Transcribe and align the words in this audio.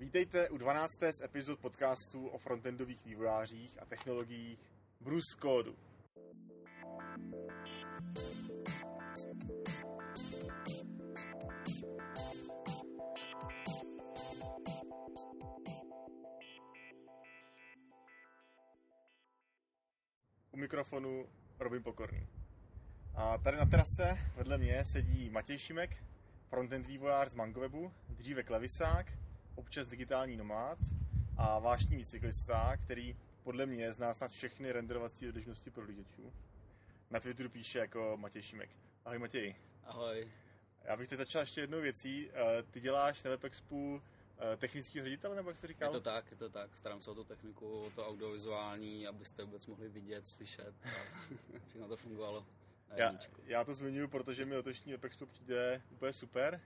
Vítejte 0.00 0.48
u 0.48 0.58
12. 0.58 0.98
z 1.10 1.20
epizod 1.20 1.60
podcastu 1.60 2.28
o 2.28 2.38
frontendových 2.38 3.04
vývojářích 3.04 3.82
a 3.82 3.84
technologiích 3.84 4.58
Bruce 5.00 5.36
Code. 5.42 5.70
U 20.50 20.56
mikrofonu 20.56 21.26
Robin 21.58 21.82
Pokorný. 21.82 22.26
A 23.14 23.38
tady 23.38 23.56
na 23.56 23.66
terase 23.66 24.18
vedle 24.36 24.58
mě 24.58 24.84
sedí 24.84 25.30
Matěj 25.30 25.58
Šimek, 25.58 26.04
frontend 26.48 26.86
vývojář 26.86 27.30
z 27.30 27.34
Mangowebu, 27.34 27.92
dříve 28.08 28.42
klavisák, 28.42 29.12
občas 29.60 29.86
digitální 29.86 30.36
nomád 30.36 30.78
a 31.36 31.58
vášnivý 31.58 32.04
cyklista, 32.04 32.76
který 32.76 33.16
podle 33.42 33.66
mě 33.66 33.92
zná 33.92 34.14
snad 34.14 34.30
všechny 34.30 34.72
renderovací 34.72 35.26
dodržnosti 35.26 35.70
pro 35.70 35.84
liděčů. 35.84 36.32
Na 37.10 37.20
Twitteru 37.20 37.48
píše 37.48 37.78
jako 37.78 38.16
Matěj 38.16 38.42
Šimek. 38.42 38.70
Ahoj 39.04 39.18
Matěj. 39.18 39.54
Ahoj. 39.84 40.30
Já 40.84 40.96
bych 40.96 41.08
teď 41.08 41.18
začal 41.18 41.40
ještě 41.40 41.60
jednou 41.60 41.80
věcí. 41.80 42.30
Eh, 42.32 42.62
ty 42.62 42.80
děláš 42.80 43.22
na 43.22 43.30
WebExpu 43.30 44.02
eh, 44.38 44.56
technický 44.56 45.02
ředitel, 45.02 45.34
nebo 45.34 45.50
jak 45.50 45.58
jsi 45.58 45.66
říkal? 45.66 45.88
Je 45.88 45.92
to 45.92 46.00
tak, 46.00 46.30
je 46.30 46.36
to 46.36 46.48
tak. 46.48 46.78
Starám 46.78 47.00
se 47.00 47.10
o 47.10 47.14
tu 47.14 47.24
techniku, 47.24 47.82
o 47.82 47.90
to 47.90 48.08
audiovizuální, 48.08 49.06
abyste 49.06 49.44
vůbec 49.44 49.66
mohli 49.66 49.88
vidět, 49.88 50.26
slyšet 50.26 50.74
a 50.84 50.88
všechno 51.68 51.88
to 51.88 51.96
fungovalo. 51.96 52.46
Já, 52.96 53.12
já 53.46 53.64
to 53.64 53.74
zmiňuji, 53.74 54.08
protože 54.08 54.44
mi 54.44 54.56
letošní 54.56 54.92
WebExpo 54.92 55.26
přijde 55.26 55.82
úplně 55.90 56.12
super. 56.12 56.60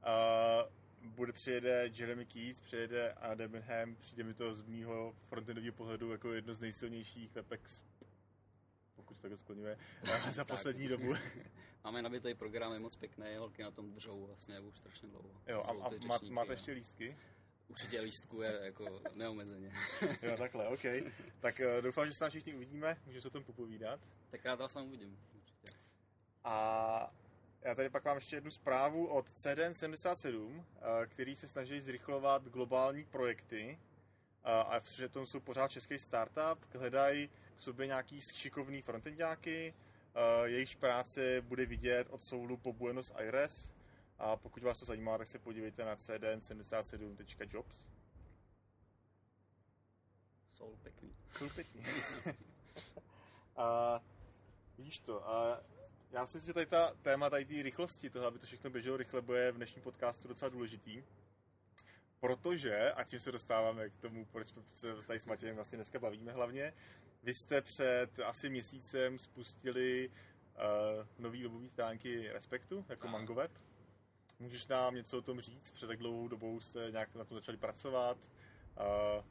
Uh, 0.00 0.79
bude 1.00 1.32
přijede 1.32 1.90
Jeremy 1.94 2.26
Keats, 2.26 2.60
přijede 2.60 3.12
Anna 3.12 3.34
Debenham, 3.34 3.96
přijde 3.96 4.24
mi 4.24 4.34
to 4.34 4.54
z 4.54 4.62
mýho 4.62 5.14
frontendového 5.28 5.72
pohledu 5.72 6.12
jako 6.12 6.32
jedno 6.32 6.54
z 6.54 6.60
nejsilnějších 6.60 7.34
WebEx 7.34 7.82
pokud 9.10 9.20
se 9.20 9.28
to 9.28 9.36
skloňuje, 9.36 9.78
za 10.30 10.44
poslední 10.44 10.88
dobu. 10.88 11.14
Máme 11.84 12.02
nabitý 12.02 12.34
program, 12.34 12.72
je 12.72 12.78
moc 12.78 12.96
pěkný, 12.96 13.36
holky 13.36 13.62
na 13.62 13.70
tom 13.70 13.92
držou 13.92 14.26
vlastně 14.26 14.60
už 14.60 14.78
strašně 14.78 15.08
dlouho. 15.08 15.40
Jo, 15.46 15.62
a, 15.62 15.70
a 15.70 16.06
má, 16.06 16.18
máte 16.30 16.52
ještě 16.52 16.72
lístky? 16.72 17.16
Určitě 17.68 18.00
lístku 18.00 18.42
je 18.42 18.60
jako 18.62 19.00
neomezeně. 19.14 19.72
jo, 20.22 20.36
takhle, 20.36 20.68
OK. 20.68 20.84
Tak 21.40 21.60
uh, 21.60 21.82
doufám, 21.82 22.06
že 22.06 22.12
se 22.12 22.24
nás 22.24 22.30
všichni 22.30 22.54
uvidíme, 22.54 22.96
můžeme 23.06 23.22
se 23.22 23.28
o 23.28 23.30
tom 23.30 23.44
popovídat. 23.44 24.00
Tak 24.30 24.44
rád 24.44 24.60
vás 24.60 24.72
tam 24.72 24.86
uvidím. 24.86 25.18
Určitě. 25.34 25.78
A 26.44 27.14
já 27.62 27.74
tady 27.74 27.90
pak 27.90 28.04
mám 28.04 28.16
ještě 28.16 28.36
jednu 28.36 28.50
zprávu 28.50 29.06
od 29.06 29.26
CDN77, 29.30 30.64
eh, 30.76 31.06
který 31.06 31.36
se 31.36 31.48
snaží 31.48 31.80
zrychlovat 31.80 32.44
globální 32.44 33.04
projekty 33.04 33.78
eh, 34.44 34.50
a 34.50 34.80
protože 34.80 35.08
to 35.08 35.26
jsou 35.26 35.40
pořád 35.40 35.70
český 35.70 35.98
startup, 35.98 36.74
hledají 36.74 37.28
k 37.56 37.62
sobě 37.62 37.86
nějaký 37.86 38.20
šikovný 38.20 38.82
frontendáky, 38.82 39.74
eh, 40.14 40.48
jejichž 40.48 40.74
práce 40.74 41.40
bude 41.40 41.66
vidět 41.66 42.06
od 42.10 42.24
Soulu 42.24 42.56
po 42.56 42.72
Buenos 42.72 43.12
Aires 43.14 43.68
a 44.18 44.36
pokud 44.36 44.62
vás 44.62 44.78
to 44.78 44.84
zajímá, 44.84 45.18
tak 45.18 45.28
se 45.28 45.38
podívejte 45.38 45.84
na 45.84 45.96
cdn77.jobs. 45.96 47.84
Soul 50.54 50.76
pěkný. 50.82 51.16
Soul 51.38 51.50
pěkný. 51.54 51.84
a 53.56 54.00
víš 54.78 54.98
to, 54.98 55.28
a 55.28 55.60
já 56.12 56.26
si 56.26 56.36
myslím, 56.36 56.50
že 56.50 56.54
tady 56.54 56.66
ta 56.66 56.94
téma 57.02 57.30
tady 57.30 57.44
té 57.44 57.62
rychlosti, 57.62 58.10
toho, 58.10 58.26
aby 58.26 58.38
to 58.38 58.46
všechno 58.46 58.70
běželo 58.70 58.96
rychle, 58.96 59.22
bude 59.22 59.52
v 59.52 59.56
dnešním 59.56 59.82
podcastu 59.82 60.28
docela 60.28 60.48
důležitý. 60.48 61.02
Protože, 62.20 62.92
a 62.92 63.04
tím 63.04 63.20
se 63.20 63.32
dostáváme 63.32 63.90
k 63.90 63.98
tomu, 63.98 64.24
proč 64.24 64.54
se 64.74 65.02
tady 65.06 65.20
s 65.20 65.26
Matějem 65.26 65.54
vlastně 65.54 65.76
dneska 65.76 65.98
bavíme 65.98 66.32
hlavně, 66.32 66.72
vy 67.22 67.34
jste 67.34 67.62
před 67.62 68.20
asi 68.20 68.48
měsícem 68.48 69.18
spustili 69.18 70.08
uh, 70.08 71.06
nový 71.18 71.42
webový 71.42 71.68
stránky 71.68 72.32
Respektu, 72.32 72.84
jako 72.88 73.06
no. 73.06 73.12
MangoWeb. 73.12 73.50
Můžeš 74.38 74.66
nám 74.66 74.94
něco 74.94 75.18
o 75.18 75.22
tom 75.22 75.40
říct? 75.40 75.70
Před 75.70 75.86
tak 75.86 75.98
dlouhou 75.98 76.28
dobou 76.28 76.60
jste 76.60 76.90
nějak 76.90 77.14
na 77.14 77.24
tom 77.24 77.38
začali 77.38 77.58
pracovat. 77.58 78.18
Uh, 78.18 79.24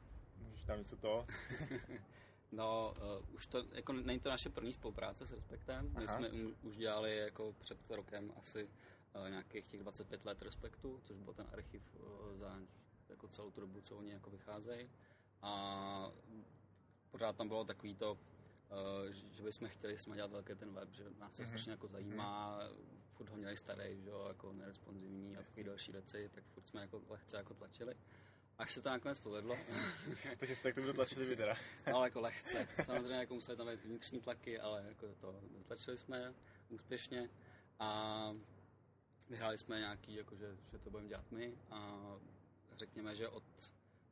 můžeš 0.48 0.66
nám 0.66 0.78
něco 0.78 0.96
to? 0.96 1.26
No, 2.52 2.94
uh, 3.20 3.34
už 3.34 3.46
to, 3.46 3.64
jako 3.72 3.92
není 3.92 4.20
to 4.20 4.28
naše 4.28 4.50
první 4.50 4.72
spolupráce 4.72 5.26
s 5.26 5.32
Respektem. 5.32 5.92
My 5.98 6.04
Aha. 6.06 6.16
jsme 6.16 6.28
um, 6.28 6.56
už 6.62 6.76
dělali 6.76 7.16
jako 7.16 7.54
před 7.58 7.90
rokem 7.90 8.32
asi 8.36 8.64
uh, 8.64 9.30
nějakých 9.30 9.68
těch 9.68 9.80
25 9.80 10.24
let 10.24 10.42
Respektu, 10.42 11.00
což 11.04 11.16
byl 11.18 11.34
ten 11.34 11.46
archiv 11.52 11.82
uh, 11.94 12.36
za 12.38 12.58
jako 13.08 13.28
celou 13.28 13.50
tu 13.50 13.60
dobu, 13.60 13.80
co 13.80 13.96
oni 13.96 14.10
jako 14.10 14.30
vycházejí. 14.30 14.90
A 15.42 16.12
pořád 17.10 17.36
tam 17.36 17.48
bylo 17.48 17.64
takový 17.64 17.94
to, 17.94 18.12
uh, 18.12 18.18
že 19.30 19.42
bychom 19.42 19.68
chtěli 19.68 19.98
jsme 19.98 20.16
dělat 20.16 20.30
velký 20.30 20.54
ten 20.54 20.72
web, 20.74 20.92
že 20.92 21.04
nás 21.18 21.36
to 21.36 21.42
mm-hmm. 21.42 21.46
strašně 21.46 21.72
jako 21.72 21.88
zajímá, 21.88 22.60
furt 23.20 23.30
ho 23.30 23.36
měli 23.36 23.56
starý, 23.56 24.02
že 24.02 24.10
jo, 24.10 24.24
jako 24.28 24.52
neresponsivní 24.52 25.36
a 25.36 25.42
takové 25.42 25.64
další 25.64 25.92
věci, 25.92 26.30
tak 26.34 26.44
furt 26.44 26.68
jsme 26.68 26.80
jako 26.80 27.02
lehce 27.08 27.36
jako 27.36 27.54
tlačili. 27.54 27.94
Až 28.60 28.72
se 28.72 28.82
to 28.82 28.90
nakonec 28.90 29.18
povedlo. 29.18 29.56
Takže 30.38 30.56
jste 30.56 30.72
k 30.72 30.74
tomu 30.74 30.86
dotlačili 30.86 31.26
vy 31.26 31.36
teda. 31.36 31.56
no, 31.86 31.96
ale 31.96 32.06
jako 32.06 32.20
lehce. 32.20 32.68
Samozřejmě 32.84 33.14
jako 33.14 33.34
museli 33.34 33.56
tam 33.56 33.66
být 33.66 33.84
vnitřní 33.84 34.20
tlaky, 34.20 34.60
ale 34.60 34.84
jako 34.88 35.06
to 35.20 35.34
dotlačili 35.58 35.98
jsme 35.98 36.34
úspěšně 36.68 37.30
a 37.78 38.32
vyhráli 39.28 39.58
jsme 39.58 39.78
nějaký, 39.78 40.14
jako 40.14 40.36
že, 40.36 40.56
že 40.72 40.78
to 40.78 40.90
budeme 40.90 41.08
dělat 41.08 41.30
my 41.30 41.58
a 41.70 42.00
řekněme, 42.76 43.16
že 43.16 43.28
od 43.28 43.44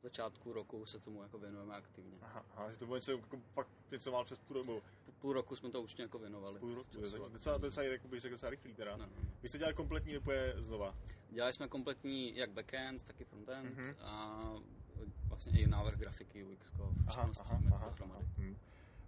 začátku 0.03 0.53
roku 0.53 0.85
se 0.85 0.99
tomu 0.99 1.23
jako 1.23 1.39
věnujeme 1.39 1.75
aktivně. 1.75 2.17
Aha, 2.21 2.45
aha 2.55 2.71
že 2.71 2.77
to 2.77 2.85
bude 2.85 3.01
se 3.01 3.11
jako 3.11 3.41
fakt 3.53 3.69
něco 3.91 4.11
mal 4.11 4.25
přes 4.25 4.39
půl 4.39 4.57
roku. 4.57 4.81
Půl 5.19 5.33
roku 5.33 5.55
jsme 5.55 5.69
to 5.69 5.81
určitě 5.81 6.01
jako 6.01 6.19
věnovali. 6.19 6.59
Půl 6.59 6.75
roku, 6.75 6.89
to 6.91 7.05
je 7.05 7.11
docela, 7.31 7.57
docela, 7.57 7.85
jako 7.85 8.07
bych 8.07 8.21
řekl, 8.21 8.35
docela 8.35 8.49
rychlý 8.49 8.73
teda. 8.73 8.97
No. 8.97 9.09
Vy 9.41 9.49
jste 9.49 9.57
dělali 9.57 9.73
kompletní 9.73 10.13
vypoje 10.13 10.55
znova? 10.57 10.95
Dělali 11.29 11.53
jsme 11.53 11.67
kompletní 11.67 12.35
jak 12.35 12.51
backend, 12.51 13.03
tak 13.03 13.21
i 13.21 13.25
frontend 13.25 13.77
mm-hmm. 13.77 13.95
a 14.01 14.43
vlastně 15.27 15.61
i 15.61 15.67
návrh 15.67 15.99
grafiky 15.99 16.43
UX, 16.43 16.65
všechno 16.65 16.93
aha, 17.07 17.31
aha, 17.39 17.59
dohromady. 17.89 18.25
Aha, 18.25 18.33
hm. 18.37 18.57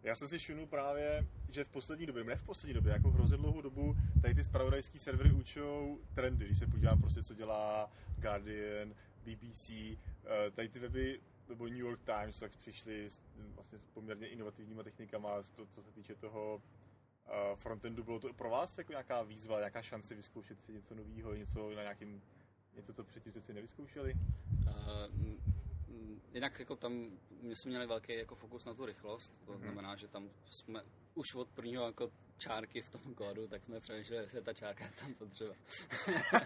Já 0.03 0.16
jsem 0.16 0.28
si 0.28 0.38
všimnul 0.38 0.68
právě, 0.68 1.28
že 1.50 1.63
v 1.63 1.69
poslední 1.69 2.06
době, 2.06 2.23
ne 2.23 2.35
v 2.35 2.44
poslední 2.44 2.73
době, 2.73 2.94
jako 2.94 3.12
hrozně 3.12 3.38
dlouhou 3.38 3.62
dobu, 3.62 3.96
tady 4.22 4.35
ty 4.35 4.44
spravodajské 4.44 5.00
servery 5.00 5.31
učou 5.31 6.00
trendy. 6.16 6.46
Když 6.46 6.59
se 6.59 6.68
podívám 6.68 7.02
prostě, 7.02 7.23
co 7.23 7.34
dělá 7.34 7.91
Guardian, 8.18 8.94
BBC, 9.22 9.70
eh, 9.70 10.52
tady 10.52 10.70
ty 10.70 10.80
weby 10.80 11.22
nebo 11.52 11.68
New 11.68 11.78
York 11.78 12.02
Times, 12.04 12.40
tak 12.40 12.56
přišli 12.56 13.09
s, 13.09 13.20
vlastně 13.56 13.80
s 13.80 13.88
poměrně 13.88 14.28
inovativníma 14.28 14.84
technikama, 14.84 15.44
to, 15.56 15.66
co 15.66 15.84
se 15.84 15.92
týče 15.92 16.16
toho 16.16 16.56
uh, 16.56 17.56
frontendu. 17.56 18.04
Bylo 18.04 18.20
to 18.20 18.34
pro 18.34 18.50
vás 18.50 18.78
jako 18.78 18.92
nějaká 18.92 19.22
výzva, 19.22 19.58
nějaká 19.58 19.82
šance 19.82 20.16
vyzkoušet 20.16 20.62
si 20.62 20.74
něco 20.74 20.96
nového, 20.96 21.34
něco 21.34 21.70
na 21.76 21.82
nějakým, 21.82 22.22
něco, 22.76 22.94
co 22.94 23.04
předtím 23.04 23.42
si 23.42 23.54
nevyzkoušeli? 23.54 24.14
Uh, 24.68 25.52
jinak 26.34 26.59
jako 26.59 26.76
tam 26.76 27.09
my 27.42 27.56
jsme 27.56 27.70
měli 27.70 27.88
velký 27.88 28.18
jako 28.18 28.36
fokus 28.36 28.66
na 28.66 28.74
tu 28.74 28.86
rychlost, 28.86 29.36
to 29.46 29.52
mm-hmm. 29.52 29.59
znamená, 29.59 29.96
že 29.96 30.08
tam 30.08 30.30
jsme 30.50 30.84
už 31.14 31.36
od 31.36 31.50
prvního 31.50 31.86
jako 31.86 32.12
čárky 32.41 32.81
v 32.81 32.90
tom 32.90 33.16
kódu, 33.16 33.47
tak 33.47 33.63
jsme 33.63 33.79
přemýšleli, 33.79 34.24
jestli 34.24 34.38
je 34.38 34.41
ta 34.41 34.53
čárka 34.53 34.85
tam 35.00 35.13
potřeba. 35.13 35.53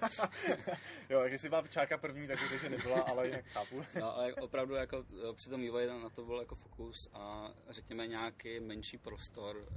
jo, 1.09 1.21
jestli 1.21 1.49
byla 1.49 1.67
čárka 1.67 1.97
první, 1.97 2.27
tak 2.27 2.39
to, 2.49 2.57
že 2.57 2.69
nebyla, 2.69 3.01
ale 3.01 3.27
jinak 3.27 3.45
chápu. 3.45 3.83
no, 3.99 4.15
ale 4.15 4.33
opravdu 4.33 4.75
jako 4.75 5.05
eh, 5.29 5.33
při 5.33 5.49
tom 5.49 5.61
vývoji 5.61 5.87
na 5.87 6.09
to 6.09 6.25
byl 6.25 6.39
jako 6.39 6.55
fokus 6.55 7.09
a 7.13 7.51
řekněme 7.69 8.07
nějaký 8.07 8.59
menší 8.59 8.97
prostor, 8.97 9.69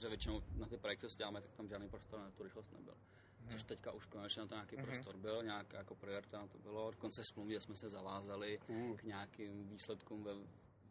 že 0.00 0.08
většinou 0.08 0.42
na 0.56 0.66
ty 0.66 0.76
projekty, 0.76 1.08
co 1.08 1.16
děláme, 1.16 1.40
tak 1.40 1.50
tam 1.52 1.68
žádný 1.68 1.88
prostor 1.88 2.20
na 2.20 2.30
tu 2.30 2.42
rychlost 2.42 2.72
nebyl. 2.72 2.94
Hmm. 3.40 3.50
Což 3.50 3.62
teďka 3.62 3.92
už 3.92 4.06
konečně 4.06 4.42
na 4.42 4.48
to 4.48 4.54
nějaký 4.54 4.76
hmm. 4.76 4.86
prostor 4.86 5.16
byl, 5.16 5.42
nějak 5.42 5.72
jako 5.72 5.94
priorita 5.94 6.38
na 6.38 6.46
to 6.46 6.58
bylo. 6.58 6.90
Dokonce 6.90 7.24
smluvě 7.24 7.60
jsme 7.60 7.76
se 7.76 7.88
zavázali 7.88 8.58
uh. 8.68 8.96
k 8.96 9.02
nějakým 9.02 9.68
výsledkům 9.68 10.24
ve 10.24 10.32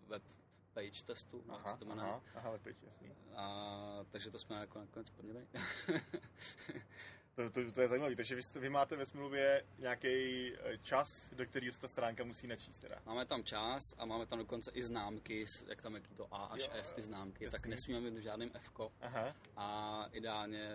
web 0.07 0.23
page 0.73 1.03
testu, 1.05 1.43
no, 1.47 1.55
aha, 1.55 1.77
to 1.77 1.85
jmenuje. 1.85 2.09
Aha, 2.09 2.21
aha, 2.35 2.57
page, 2.57 2.85
jasný. 2.85 3.15
A, 3.35 4.05
takže 4.11 4.31
to 4.31 4.39
jsme 4.39 4.55
jako 4.55 4.79
nakonec 4.79 5.07
splnili. 5.07 5.47
to, 7.35 7.49
to, 7.49 7.71
to, 7.71 7.81
je 7.81 7.87
zajímavé, 7.87 8.15
takže 8.15 8.35
vy, 8.35 8.41
vy 8.55 8.69
máte 8.69 8.95
ve 8.95 9.05
smluvě 9.05 9.63
nějaký 9.77 10.07
eh, 10.53 10.77
čas, 10.77 11.07
do 11.31 11.45
kterého 11.45 11.71
se 11.71 11.81
ta 11.81 11.87
stránka 11.87 12.23
musí 12.23 12.47
načíst 12.47 12.79
teda? 12.79 12.95
Máme 13.05 13.25
tam 13.25 13.43
čas 13.43 13.81
a 13.97 14.05
máme 14.05 14.25
tam 14.25 14.39
dokonce 14.39 14.71
i 14.73 14.83
známky, 14.83 15.45
jak 15.67 15.81
tam 15.81 15.95
jaký 15.95 16.15
to 16.15 16.33
A 16.33 16.45
až 16.45 16.61
jo, 16.61 16.69
F 16.73 16.93
ty 16.93 17.01
známky, 17.01 17.43
jasný. 17.43 17.57
tak 17.59 17.65
nesmíme 17.65 18.01
mít 18.01 18.19
v 18.19 18.23
žádném 18.23 18.51
F 18.53 18.71
Aha. 19.01 19.35
a 19.55 20.05
ideálně 20.11 20.69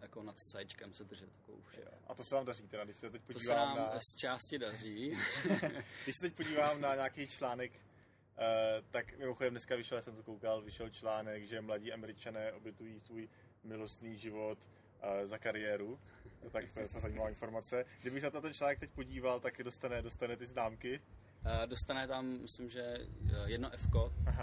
jako 0.00 0.22
nad 0.22 0.36
C 0.36 0.64
se 0.92 1.04
držet 1.04 1.32
takovou 1.32 1.62
vše. 1.62 1.84
A 2.06 2.14
to 2.14 2.24
se 2.24 2.34
vám 2.34 2.44
daří 2.44 2.68
teda, 2.68 2.84
když 2.84 2.96
se 2.96 3.10
teď 3.10 3.22
podívám 3.22 3.68
to 3.68 3.74
se 3.74 3.80
nám 3.80 3.92
na... 3.92 3.98
z 3.98 4.16
části 4.20 4.58
daří. 4.58 5.10
když 6.04 6.16
se 6.16 6.20
teď 6.20 6.34
podívám 6.34 6.80
na 6.80 6.94
nějaký 6.94 7.28
článek 7.28 7.72
Uh, 8.38 8.84
tak 8.90 9.18
mimochodem 9.18 9.52
dneska 9.52 9.76
vyšel, 9.76 10.02
jsem 10.02 10.16
to 10.16 10.22
koukal, 10.22 10.62
vyšel 10.62 10.90
článek, 10.90 11.44
že 11.44 11.60
mladí 11.60 11.92
američané 11.92 12.52
obětují 12.52 13.00
svůj 13.00 13.28
milostný 13.64 14.18
život 14.18 14.58
uh, 14.58 15.26
za 15.26 15.38
kariéru. 15.38 16.00
Tak 16.50 16.72
to 16.72 16.80
je 16.80 16.88
zajímavá 16.88 17.28
informace. 17.28 17.84
Kdybych 18.00 18.22
se 18.22 18.30
na 18.30 18.40
ten 18.40 18.54
článek 18.54 18.78
teď 18.78 18.90
podíval, 18.90 19.40
tak 19.40 19.62
dostane, 19.62 20.02
dostane 20.02 20.36
ty 20.36 20.46
známky. 20.46 21.00
Uh, 21.44 21.66
dostane 21.66 22.08
tam, 22.08 22.26
myslím, 22.26 22.68
že 22.68 22.82
eh, 22.82 23.50
jedno 23.50 23.70
F, 23.72 23.90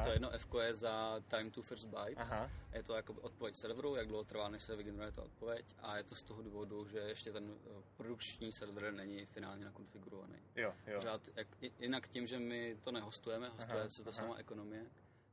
to 0.04 0.10
jedno 0.12 0.30
F 0.32 0.48
je 0.62 0.76
za 0.76 1.20
time 1.28 1.52
to 1.52 1.62
first 1.62 1.88
byte. 1.88 2.16
Aha. 2.22 2.50
Je 2.74 2.84
to 2.84 2.96
jako 2.96 3.14
odpověď 3.14 3.56
serveru, 3.56 3.96
jak 3.96 4.08
dlouho 4.08 4.24
trvá, 4.24 4.50
než 4.50 4.64
se 4.64 4.76
vygeneruje 4.76 5.12
ta 5.12 5.24
odpověď 5.24 5.66
a 5.80 5.98
je 5.98 6.04
to 6.04 6.16
z 6.16 6.24
toho 6.24 6.42
důvodu, 6.44 6.88
že 6.88 7.00
ještě 7.00 7.32
ten 7.32 7.52
eh, 7.52 7.84
produkční 7.98 8.52
server 8.52 8.94
není 8.94 9.26
finálně 9.26 9.66
nakonfigurovaný. 9.66 10.40
Jo, 10.56 10.74
jo. 10.88 10.96
Pořád, 10.96 11.22
jak, 11.36 11.48
jinak 11.80 12.08
tím, 12.08 12.28
že 12.28 12.40
my 12.40 12.78
to 12.84 12.92
nehostujeme, 12.92 13.50
hostuje 13.50 13.80
aha, 13.80 13.90
se 13.90 14.04
to 14.04 14.10
aha. 14.10 14.18
sama 14.18 14.36
ekonomie, 14.36 14.86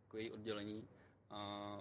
jako 0.04 0.18
její 0.18 0.32
oddělení 0.32 0.88
a 1.30 1.80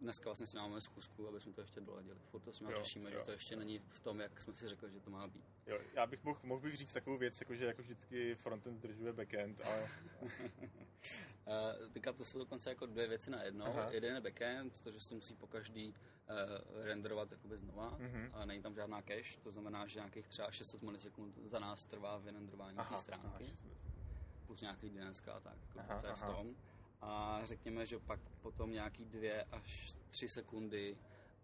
dneska 0.00 0.24
vlastně 0.24 0.46
s 0.46 0.54
máme 0.54 0.80
schůzku, 0.80 1.28
aby 1.28 1.40
jsme 1.40 1.52
to 1.52 1.60
ještě 1.60 1.80
doladili. 1.80 2.18
Furt 2.30 2.40
to 2.40 2.52
s 2.52 2.60
ním 2.60 2.74
řešíme, 2.74 3.10
jo. 3.10 3.18
že 3.18 3.24
to 3.24 3.30
ještě 3.30 3.56
není 3.56 3.78
v 3.78 3.98
tom, 4.00 4.20
jak 4.20 4.42
jsme 4.42 4.56
si 4.56 4.68
řekli, 4.68 4.90
že 4.90 5.00
to 5.00 5.10
má 5.10 5.26
být. 5.26 5.44
Jo, 5.66 5.80
já 5.94 6.06
bych 6.06 6.24
mohl, 6.24 6.40
mohl 6.42 6.60
bych 6.60 6.76
říct 6.76 6.92
takovou 6.92 7.18
věc, 7.18 7.40
jako 7.40 7.54
že 7.54 7.64
jako 7.66 7.82
vždycky 7.82 8.34
frontend 8.34 8.78
zdržuje 8.78 9.12
backend, 9.12 9.60
ale... 9.64 9.90
uh, 10.22 10.28
teďka 11.92 12.12
to 12.12 12.24
jsou 12.24 12.38
dokonce 12.38 12.68
jako 12.70 12.86
dvě 12.86 13.08
věci 13.08 13.30
na 13.30 13.42
jedno. 13.42 13.66
Aha. 13.66 13.90
Jeden 13.90 14.14
je 14.14 14.20
backend, 14.20 14.80
to, 14.80 14.92
že 14.92 15.00
se 15.00 15.08
to 15.08 15.14
musí 15.14 15.34
po 15.34 15.46
každý 15.46 15.88
uh, 15.88 16.84
renderovat 16.84 17.30
jakoby 17.30 17.58
znova 17.58 17.98
uh-huh. 17.98 18.30
a 18.32 18.44
není 18.44 18.62
tam 18.62 18.74
žádná 18.74 19.02
cache, 19.02 19.40
to 19.42 19.50
znamená, 19.50 19.86
že 19.86 19.98
nějakých 19.98 20.28
třeba 20.28 20.50
600 20.50 20.82
milisekund 20.82 21.38
za 21.44 21.58
nás 21.58 21.84
trvá 21.84 22.18
vyrendrování 22.18 22.76
té 22.76 22.96
stránky. 22.96 23.26
Aha, 23.26 23.78
plus 24.46 24.60
nějaký 24.60 24.90
DNS 24.90 25.22
a 25.28 25.40
tak, 25.40 25.56
jako 25.62 25.92
aha, 25.92 26.00
to 26.00 26.06
je 26.06 26.14
v 26.14 26.22
tom 26.22 26.56
a 27.00 27.40
řekněme, 27.44 27.86
že 27.86 27.98
pak 27.98 28.20
potom 28.42 28.72
nějaký 28.72 29.04
dvě 29.04 29.44
až 29.52 29.96
tři 30.10 30.28
sekundy 30.28 30.96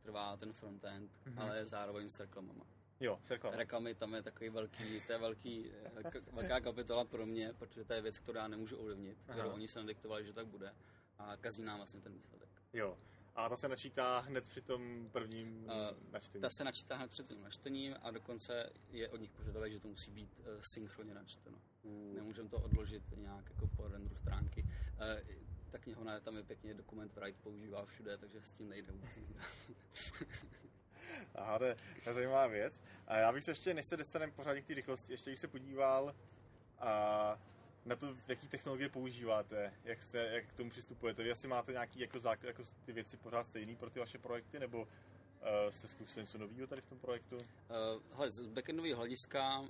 trvá 0.02 0.36
ten 0.36 0.52
frontend, 0.52 1.10
mm-hmm. 1.26 1.42
ale 1.42 1.66
zároveň 1.66 2.08
s 2.08 2.20
reklamama. 2.20 2.66
Jo, 3.00 3.20
s 3.24 3.30
reklamami. 3.30 3.58
Reklamy 3.58 3.94
tam 3.94 4.14
je 4.14 4.22
takový 4.22 4.50
velký, 4.50 5.00
to 5.06 5.12
je 5.12 5.18
velký, 5.18 5.70
eh, 5.84 6.20
velká 6.32 6.60
kapitola 6.60 7.04
pro 7.04 7.26
mě, 7.26 7.52
protože 7.58 7.84
to 7.84 7.92
je 7.92 8.02
věc, 8.02 8.18
kterou 8.18 8.38
já 8.38 8.48
nemůžu 8.48 8.76
ovlivnit, 8.76 9.18
kterou 9.32 9.50
oni 9.50 9.68
se 9.68 9.78
nadiktovali, 9.78 10.24
že 10.24 10.32
tak 10.32 10.46
bude 10.46 10.74
a 11.18 11.36
kazí 11.36 11.62
nám 11.62 11.76
vlastně 11.76 12.00
ten 12.00 12.12
výsledek. 12.12 12.48
Jo, 12.72 12.98
a 13.34 13.48
ta 13.48 13.56
se 13.56 13.69
načítá 13.69 14.19
hned 14.19 14.44
při 14.44 14.60
tom 14.60 15.08
prvním 15.12 15.64
uh, 15.64 15.70
načtení? 16.12 16.42
Ta 16.42 16.50
se 16.50 16.64
načítá 16.64 16.96
hned 16.96 17.10
před 17.10 17.26
tím 17.26 17.42
načtením 17.42 17.96
a 18.02 18.10
dokonce 18.10 18.70
je 18.90 19.08
od 19.08 19.20
nich 19.20 19.31
požadavek, 19.31 19.72
že 19.72 19.81
to 19.81 19.88
musí 19.88 20.10
být 20.10 20.38
uh, 20.38 20.44
synchronně 20.75 21.14
načteno. 21.14 21.58
Uh. 21.82 22.14
Nemůžeme 22.14 22.48
to 22.48 22.56
odložit 22.56 23.02
nějak 23.16 23.50
jako 23.50 23.66
po 23.76 23.88
renderu 23.88 24.16
stránky. 24.16 24.62
Uh, 24.62 25.44
ta 25.70 25.78
knihovna, 25.78 26.20
tam 26.20 26.36
je 26.36 26.42
pěkně 26.42 26.75
dokument 26.75 27.12
Write 27.14 27.38
používá 27.42 27.84
všude, 27.84 28.19
takže 28.19 28.40
s 28.40 28.50
tím 28.50 28.69
nejde 28.69 28.92
vůbec 28.92 29.10
Aha, 31.34 31.58
to 31.58 31.64
je, 31.64 31.76
to 32.04 32.10
je 32.10 32.14
zajímavá 32.14 32.46
věc. 32.46 32.82
A 33.06 33.16
já 33.16 33.32
bych 33.32 33.44
se 33.44 33.50
ještě, 33.50 33.75
než 33.75 33.87
se 33.87 33.96
dostaneme 33.96 34.32
pořádně 34.32 34.62
k 34.62 34.66
té 34.66 34.75
rychlosti, 34.75 35.12
ještě 35.12 35.30
bych 35.30 35.38
se 35.38 35.48
podíval 35.48 36.14
a 36.78 37.38
na 37.84 37.96
to, 37.96 38.16
jaký 38.28 38.48
technologie 38.48 38.88
používáte, 38.88 39.72
jak, 39.84 40.02
se, 40.02 40.19
jak 40.19 40.46
k 40.46 40.52
tomu 40.52 40.70
přistupujete. 40.70 41.22
Vy 41.22 41.31
asi 41.31 41.48
máte 41.48 41.72
nějaký 41.72 42.00
jako, 42.00 42.19
základ, 42.19 42.48
jako 42.48 42.62
ty 42.84 42.92
věci 42.92 43.16
pořád 43.16 43.46
stejný 43.46 43.76
pro 43.76 43.90
ty 43.90 44.00
vaše 44.00 44.19
projekty, 44.19 44.58
nebo 44.58 44.88
Uh, 45.44 45.70
jste 45.70 45.88
zkusili 45.88 46.22
něco 46.22 46.38
nového 46.38 46.66
tady 46.66 46.82
v 46.82 46.86
tom 46.86 46.98
projektu? 46.98 47.36
Uh, 47.36 47.42
hele, 48.16 48.31
z 48.31 48.46
backendového 48.46 48.96
hlediska 48.96 49.60
uh, 49.60 49.69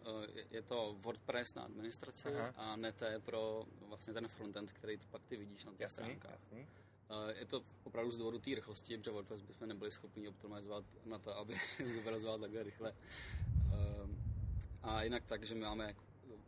je 0.51 0.63
to 0.63 0.97
WordPress 1.01 1.55
na 1.55 1.63
administraci 1.63 2.29
Aha. 2.29 2.53
a 2.57 2.77
Nete 2.77 3.21
pro 3.21 3.65
vlastně 3.89 4.15
ten 4.15 4.29
frontend, 4.29 4.73
který 4.73 4.99
tu 4.99 5.07
pak 5.11 5.23
ty 5.25 5.37
vidíš 5.37 5.65
na 5.65 5.73
těch 5.73 5.81
jasný, 5.81 6.05
stránkách. 6.05 6.31
Jasný. 6.31 6.67
Uh, 7.11 7.29
je 7.39 7.47
to 7.47 7.63
opravdu 7.85 8.11
z 8.11 8.19
důvodu 8.19 8.39
té 8.39 8.55
rychlosti, 8.55 8.99
protože 8.99 9.11
WordPress 9.11 9.43
bychom 9.43 9.69
nebyli 9.69 9.91
schopni 9.91 10.29
optimalizovat 10.29 10.85
na 11.05 11.19
to, 11.19 11.39
aby 11.39 11.55
zobrazoval 11.95 12.39
takhle 12.39 12.63
rychle. 12.63 12.93
Uh, 12.93 14.11
a 14.83 15.03
jinak 15.03 15.25
tak, 15.27 15.47
že 15.47 15.55
my 15.55 15.61
máme 15.61 15.85
jako 15.85 16.03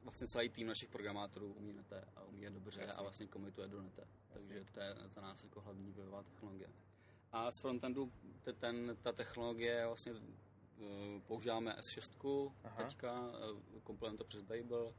vlastně 0.06 0.26
celý 0.26 0.48
tým 0.48 0.66
našich 0.66 0.88
programátorů 0.88 1.52
umí 1.52 1.72
Nete 1.72 2.04
a 2.16 2.24
umí 2.24 2.42
je 2.42 2.50
dobře 2.50 2.80
Jasný. 2.80 2.96
a 2.96 3.02
vlastně 3.02 3.26
komituje 3.26 3.68
do 3.68 3.82
Nete. 3.82 4.02
Jasný. 4.02 4.48
Takže 4.48 4.64
to 4.72 4.80
je 4.80 4.94
za 5.06 5.20
nás 5.20 5.44
jako 5.44 5.60
hlavní 5.60 5.92
webová 5.92 6.22
technologie. 6.22 6.68
A 7.32 7.50
z 7.50 7.58
frontendu 7.58 8.12
ten, 8.58 8.96
ta 9.02 9.12
technologie 9.12 9.86
vlastně 9.86 10.12
uh, 10.12 10.18
používáme 11.26 11.76
S6 11.80 12.52
Aha. 12.64 12.82
teďka, 12.82 13.20
uh, 13.88 14.16
to 14.16 14.24
přes 14.24 14.42
Babel, 14.42 14.94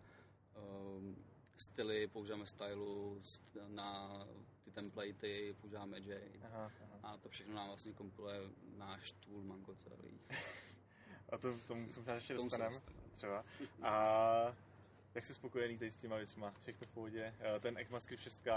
uh, 0.56 1.16
styly 1.58 2.08
používáme 2.08 2.46
stylus, 2.46 3.42
na 3.68 4.20
ty 4.64 4.72
templatey 4.72 5.54
používáme 5.62 6.00
J 6.00 6.22
aha, 6.44 6.72
aha. 6.84 7.00
a 7.04 7.18
to 7.18 7.30
všechno 7.30 7.56
nám 7.56 7.68
vlastně 7.68 7.94
kompiluje 7.94 8.40
náš 8.78 9.12
tool 9.12 9.44
Mango 9.44 9.76
celý. 9.76 10.20
A 11.30 11.38
to, 11.38 11.58
tomu 11.68 11.92
se 11.92 12.00
možná 12.00 12.14
ještě 12.14 12.34
dostaneme 12.34 12.82
třeba. 13.14 13.46
A 13.82 14.56
jak 15.18 15.26
jsi 15.26 15.34
spokojený 15.34 15.78
tady 15.78 15.92
s 15.92 15.98
těma 15.98 16.16
věcma? 16.16 16.54
Všechno 16.62 16.88
v 16.88 16.90
pohodě? 16.90 17.34
Ten 17.60 17.78
ECMAScript 17.78 18.24
6 18.24 18.48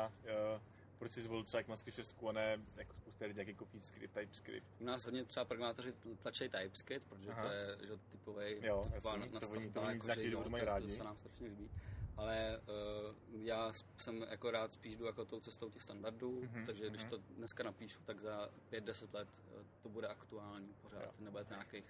proč 0.99 1.13
jsi 1.13 1.23
zvolil 1.23 1.45
třeba 1.45 1.61
ECMAScript 1.61 1.97
6 1.97 2.17
a 2.29 2.33
ne 2.33 2.59
jako 2.77 2.95
který 3.21 3.35
nějaký 3.35 3.55
kopí 3.55 3.83
script, 3.83 4.15
TypeScript. 4.15 4.67
U 4.81 4.85
nás 4.85 5.05
hodně 5.05 5.25
třeba 5.25 5.45
programátoři 5.45 5.93
tlačí 6.23 6.49
TypeScript, 6.49 7.07
protože 7.09 7.31
Aha. 7.31 7.43
to 7.43 7.49
je 7.49 7.77
že, 7.87 7.99
typový, 8.11 8.57
jo, 8.61 8.83
typová 8.95 9.15
jasný, 9.15 9.33
nastavba, 9.33 9.61
to 9.73 9.81
jako, 9.81 10.15
že 10.15 10.31
to, 10.31 10.65
rádi. 10.65 10.87
to 10.87 10.95
se 10.95 11.05
nám 11.05 11.17
strašně 11.17 11.49
líbí. 11.49 11.71
Ale 12.17 12.61
uh, 12.61 13.43
já 13.43 13.73
jsem 13.97 14.27
jako 14.31 14.51
rád 14.51 14.73
spíš 14.73 14.97
jdu 14.97 15.05
jako 15.05 15.25
tou 15.25 15.41
cestou 15.41 15.71
těch 15.71 15.83
standardů, 15.83 16.41
mm-hmm, 16.41 16.67
takže 16.67 16.85
mm-hmm. 16.85 16.91
když 16.91 17.03
mhm. 17.03 17.11
to 17.11 17.19
dneska 17.19 17.63
napíšu, 17.63 18.01
tak 18.05 18.21
za 18.21 18.51
5-10 18.73 19.15
let 19.15 19.29
uh, 19.29 19.63
to 19.83 19.89
bude 19.89 20.09
aktuální 20.09 20.75
pořád, 20.83 21.03
jo. 21.03 21.13
nebude 21.19 21.45
to 21.45 21.55
nějakých 21.55 21.85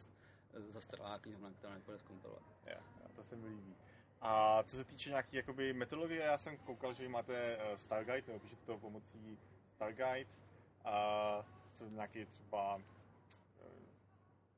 zastaralá 0.69 1.19
knihovna, 1.19 1.51
která 1.51 1.75
nebude 1.75 1.99
zkompilovat. 1.99 2.43
Jo, 2.67 2.81
to 3.17 3.25
se 3.25 3.37
mi 3.37 3.47
líbí. 3.47 3.77
A 4.21 4.63
co 4.63 4.77
se 4.77 4.85
týče 4.85 5.11
nějaký 5.11 5.37
jakoby 5.37 5.73
metodologie, 5.73 6.21
já 6.23 6.39
jsem 6.39 6.57
koukal, 6.57 6.95
že 6.95 7.09
máte 7.09 7.57
uh, 7.57 7.77
Style 7.77 8.05
Guide, 8.05 8.23
nebo 8.27 8.39
píšete 8.39 8.67
to 8.67 8.79
pomocí 8.79 9.39
Style 9.75 9.93
Guide. 9.93 10.31
A 10.85 11.47
co 11.75 11.89
nějaký 11.89 12.27
třeba 12.27 12.81
eh, 13.61 13.65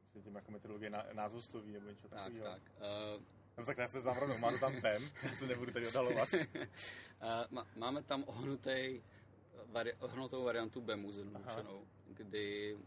myslím 0.04 0.22
tím 0.22 0.34
jako 0.34 0.50
metodologie 0.50 0.90
názvosloví 1.12 1.72
nebo 1.72 1.88
něco 1.88 2.08
takového. 2.08 2.44
Tak, 2.44 2.62
tak. 2.62 2.72
Uh, 3.16 3.22
no 3.58 3.64
tak 3.64 3.78
já 3.78 3.88
se 3.88 4.00
znám 4.00 4.16
rovnou, 4.16 4.38
má 4.38 4.52
to 4.52 4.58
tam 4.58 4.80
PEM, 4.80 5.10
to 5.38 5.46
nebudu 5.46 5.72
tady 5.72 5.88
odhalovat. 5.88 6.28
uh, 6.34 7.62
máme 7.76 8.02
tam 8.02 8.24
ohnutý, 8.26 9.02
vari, 9.66 9.94
ohnutou 9.94 10.44
variantu 10.44 10.80
BEMu 10.80 11.12
zjednodušenou, 11.12 11.86
kdy 12.06 12.74
uh, 12.74 12.80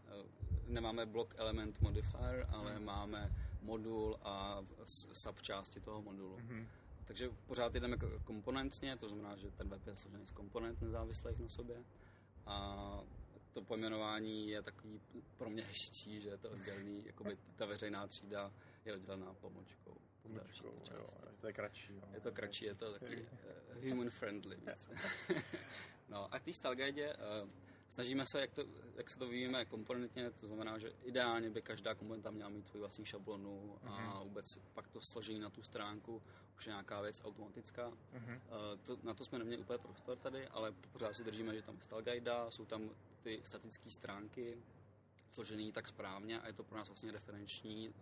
nemáme 0.66 1.06
block 1.06 1.34
element 1.38 1.80
modifier, 1.80 2.46
ale 2.52 2.74
hmm. 2.74 2.84
máme 2.84 3.32
modul 3.66 4.18
a 4.22 4.62
subčásti 5.12 5.80
toho 5.80 6.02
modulu. 6.02 6.36
Hmm. 6.36 6.66
Takže 7.04 7.30
pořád 7.46 7.74
jdeme 7.74 7.96
komponentně, 8.24 8.96
to 8.96 9.08
znamená, 9.08 9.36
že 9.36 9.50
ten 9.50 9.68
web 9.68 9.86
je 9.86 9.96
složený 9.96 10.26
z 10.26 10.30
komponent 10.30 10.80
nezávislých 10.80 11.38
na 11.38 11.48
sobě. 11.48 11.84
A 12.46 13.00
to 13.52 13.62
pojmenování 13.62 14.48
je 14.48 14.62
takový 14.62 15.00
pro 15.36 15.50
mě 15.50 15.62
hezčí, 15.62 16.20
že 16.20 16.28
je 16.28 16.38
to 16.38 16.50
oddělený, 16.50 17.06
jakoby 17.06 17.38
ta 17.56 17.66
veřejná 17.66 18.06
třída 18.06 18.52
je 18.84 18.94
oddělená 18.94 19.34
pomočkou. 19.34 19.96
Pomočkou, 20.22 20.82
jo, 20.94 21.08
to 21.40 21.46
je 21.46 21.52
kratší. 21.52 21.94
Jo. 21.94 22.02
Je 22.14 22.20
to 22.20 22.32
kratší, 22.32 22.64
je 22.64 22.74
to 22.74 22.92
taky 22.92 23.16
uh, 23.76 23.88
human 23.88 24.10
friendly 24.10 24.56
víc. 24.56 24.90
no 26.08 26.34
a 26.34 26.38
k 26.38 26.44
té 26.44 26.52
uh, 27.14 27.50
snažíme 27.96 28.24
se, 28.26 28.40
jak, 28.40 28.52
to, 28.52 28.64
jak 28.96 29.10
se 29.10 29.18
to 29.18 29.28
vyvíjíme 29.28 29.64
komponentně, 29.64 30.30
to 30.30 30.46
znamená, 30.46 30.78
že 30.78 30.92
ideálně 31.02 31.50
by 31.50 31.62
každá 31.62 31.94
komponenta 31.94 32.30
měla 32.30 32.50
mít 32.50 32.68
svůj 32.68 32.80
vlastní 32.80 33.04
šablonu 33.04 33.78
a 33.82 33.88
mm-hmm. 33.88 34.22
vůbec 34.22 34.58
pak 34.74 34.88
to 34.88 35.00
složení 35.12 35.38
na 35.38 35.50
tu 35.50 35.62
stránku 35.62 36.22
už 36.56 36.66
je 36.66 36.70
nějaká 36.70 37.00
věc 37.00 37.20
automatická. 37.24 37.90
Mm-hmm. 37.90 38.36
Uh, 38.36 38.80
to, 38.86 38.98
na 39.02 39.14
to 39.14 39.24
jsme 39.24 39.38
neměli 39.38 39.62
úplně 39.62 39.78
prostor 39.78 40.18
tady, 40.18 40.48
ale 40.48 40.72
pořád 40.92 41.14
si 41.14 41.24
držíme, 41.24 41.54
že 41.54 41.62
tam 41.62 41.76
je 41.76 41.82
style 41.82 42.02
guide, 42.02 42.32
jsou 42.48 42.64
tam 42.64 42.90
ty 43.22 43.40
statické 43.44 43.90
stránky 43.90 44.62
složený 45.30 45.72
tak 45.72 45.88
správně 45.88 46.40
a 46.40 46.46
je 46.46 46.52
to 46.52 46.64
pro 46.64 46.78
nás 46.78 46.88
vlastně 46.88 47.12
referenční, 47.12 47.94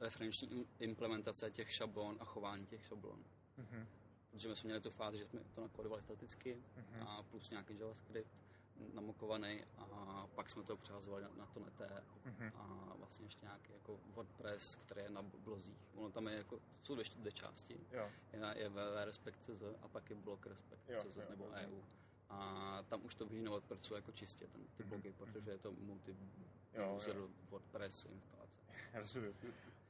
referenční 0.00 0.66
implementace 0.78 1.50
těch 1.50 1.72
šablon 1.72 2.16
a 2.20 2.24
chování 2.24 2.66
těch 2.66 2.86
šablon. 2.86 3.24
Mm-hmm. 3.58 3.86
Protože 4.30 4.48
my 4.48 4.56
jsme 4.56 4.68
měli 4.68 4.80
tu 4.80 4.90
fázi, 4.90 5.18
že 5.18 5.26
jsme 5.26 5.40
to 5.54 5.60
nakodovali 5.60 6.02
staticky 6.02 6.56
mm-hmm. 6.56 7.08
a 7.08 7.22
plus 7.22 7.50
nějaký 7.50 7.78
JavaScript 7.78 8.44
namokovaný 8.94 9.64
a 9.78 10.26
pak 10.34 10.50
jsme 10.50 10.62
to 10.62 10.76
přehazovali 10.76 11.22
na, 11.22 11.30
na 11.36 11.46
to 11.46 11.60
neté 11.60 12.02
mm-hmm. 12.26 12.52
a 12.56 12.94
vlastně 12.98 13.26
ještě 13.26 13.46
nějaký 13.46 13.72
jako 13.72 13.98
WordPress, 14.14 14.74
který 14.74 15.00
je 15.00 15.10
na 15.10 15.22
blozích. 15.22 15.78
Ono 15.94 16.10
tam 16.10 16.26
je 16.26 16.36
jako, 16.36 16.60
jsou 16.82 16.94
dvě, 16.94 17.04
dvě 17.16 17.32
části. 17.32 17.80
Jo. 17.92 18.10
Je, 18.32 18.40
je 18.54 18.68
www.respect.cz 18.68 19.62
a 19.82 19.88
pak 19.88 20.10
je 20.10 20.16
blog 20.16 20.46
respect.cz 20.46 21.16
nebo 21.30 21.44
jo, 21.44 21.52
EU. 21.54 21.82
A 22.28 22.78
tam 22.88 23.04
už 23.04 23.14
to 23.14 23.26
běží 23.26 23.44
na 23.44 23.50
WordPressu 23.50 23.94
jako 23.94 24.12
čistě, 24.12 24.46
ten, 24.46 24.60
ty 24.76 24.82
mhm, 24.82 24.90
blogy, 24.90 25.10
mm-hmm. 25.10 25.32
protože 25.32 25.50
je 25.50 25.58
to 25.58 25.72
multi 25.72 26.16
user 26.96 27.16
WordPress 27.50 28.04
instalace. 28.04 28.60
Rozumím. 28.94 29.34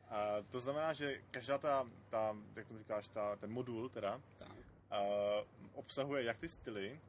A 0.09 0.43
to 0.51 0.61
znamená, 0.61 0.93
že 0.93 1.23
každá 1.31 1.59
ta, 1.59 1.87
ta 2.11 2.37
jak 2.57 2.69
to 2.69 2.79
říkáš, 2.79 3.09
ta, 3.09 3.37
ten 3.37 3.53
modul 3.53 3.89
teda, 3.89 4.21
tak. 4.39 4.49
Uh, 4.49 5.47
obsahuje 5.75 6.25
jak 6.25 6.39
ty 6.39 6.49
styly, 6.49 7.01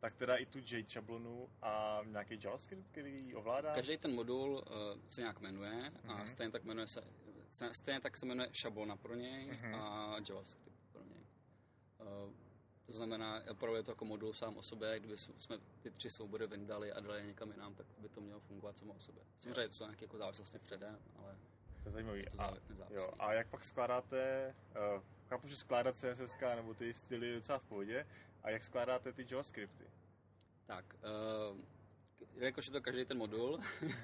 tak 0.00 0.14
teda 0.14 0.36
i 0.36 0.46
tu 0.46 0.58
J 0.58 0.84
šablonu 0.88 1.48
a 1.62 2.00
nějaký 2.04 2.38
JavaScript, 2.44 2.88
který 2.88 3.34
ovládá? 3.34 3.74
Každý 3.74 3.98
ten 3.98 4.14
modul 4.14 4.54
uh, 4.54 5.00
se 5.08 5.20
nějak 5.20 5.40
jmenuje 5.40 5.72
mm-hmm. 5.72 6.10
a 6.10 6.16
mhm. 6.16 6.26
stejně 6.26 6.52
tak, 6.52 6.64
jmenuje 6.64 6.86
se, 6.86 7.02
stejně 7.72 8.00
tak 8.00 8.16
se 8.16 8.26
jmenuje 8.26 8.48
šablona 8.52 8.96
pro 8.96 9.14
něj 9.14 9.50
mm-hmm. 9.50 9.74
a 9.76 10.16
JavaScript 10.28 10.78
pro 10.92 11.02
něj. 11.04 11.26
Uh, 12.00 12.32
to 12.86 12.92
znamená, 12.92 13.42
opravdu 13.50 13.76
je 13.76 13.82
to 13.82 13.90
jako 13.90 14.04
modul 14.04 14.34
sám 14.34 14.56
o 14.56 14.62
sobě, 14.62 15.00
kdyby 15.00 15.16
jsme 15.16 15.58
ty 15.80 15.90
tři 15.90 16.10
soubory 16.10 16.46
vyndali 16.46 16.92
a 16.92 17.00
dali 17.00 17.18
je 17.18 17.26
někam 17.26 17.50
jinam, 17.50 17.74
tak 17.74 17.86
by 17.98 18.08
to 18.08 18.20
mělo 18.20 18.40
fungovat 18.40 18.78
samo 18.78 18.92
o 18.92 19.00
sobě. 19.00 19.22
Samozřejmě 19.40 19.68
to 19.68 19.74
jsou 19.74 19.84
nějaké 19.84 20.04
jako 20.04 20.18
závislosti 20.18 20.58
předem, 20.58 20.98
ale 21.18 21.36
to 21.82 21.88
je 21.88 21.92
zajímavý. 21.92 22.22
To 22.22 22.40
a, 22.42 22.54
jo, 22.90 23.10
a 23.18 23.32
jak 23.32 23.48
pak 23.48 23.64
skládáte, 23.64 24.54
uh, 24.96 25.02
chápu, 25.34 25.48
že 25.48 25.56
skládat 25.56 25.96
CSS 25.96 26.36
nebo 26.56 26.74
ty 26.74 26.94
styly 26.94 27.28
je 27.28 27.34
docela 27.34 27.58
v 27.58 27.62
pohodě, 27.62 28.06
a 28.42 28.50
jak 28.50 28.62
skládáte 28.62 29.12
ty 29.12 29.26
JavaScripty? 29.30 29.84
Tak, 30.66 30.84
uh, 30.94 31.58
jakož 32.34 32.66
je 32.66 32.72
to 32.72 32.80
každý 32.80 33.04
ten 33.04 33.18
modul, 33.18 33.60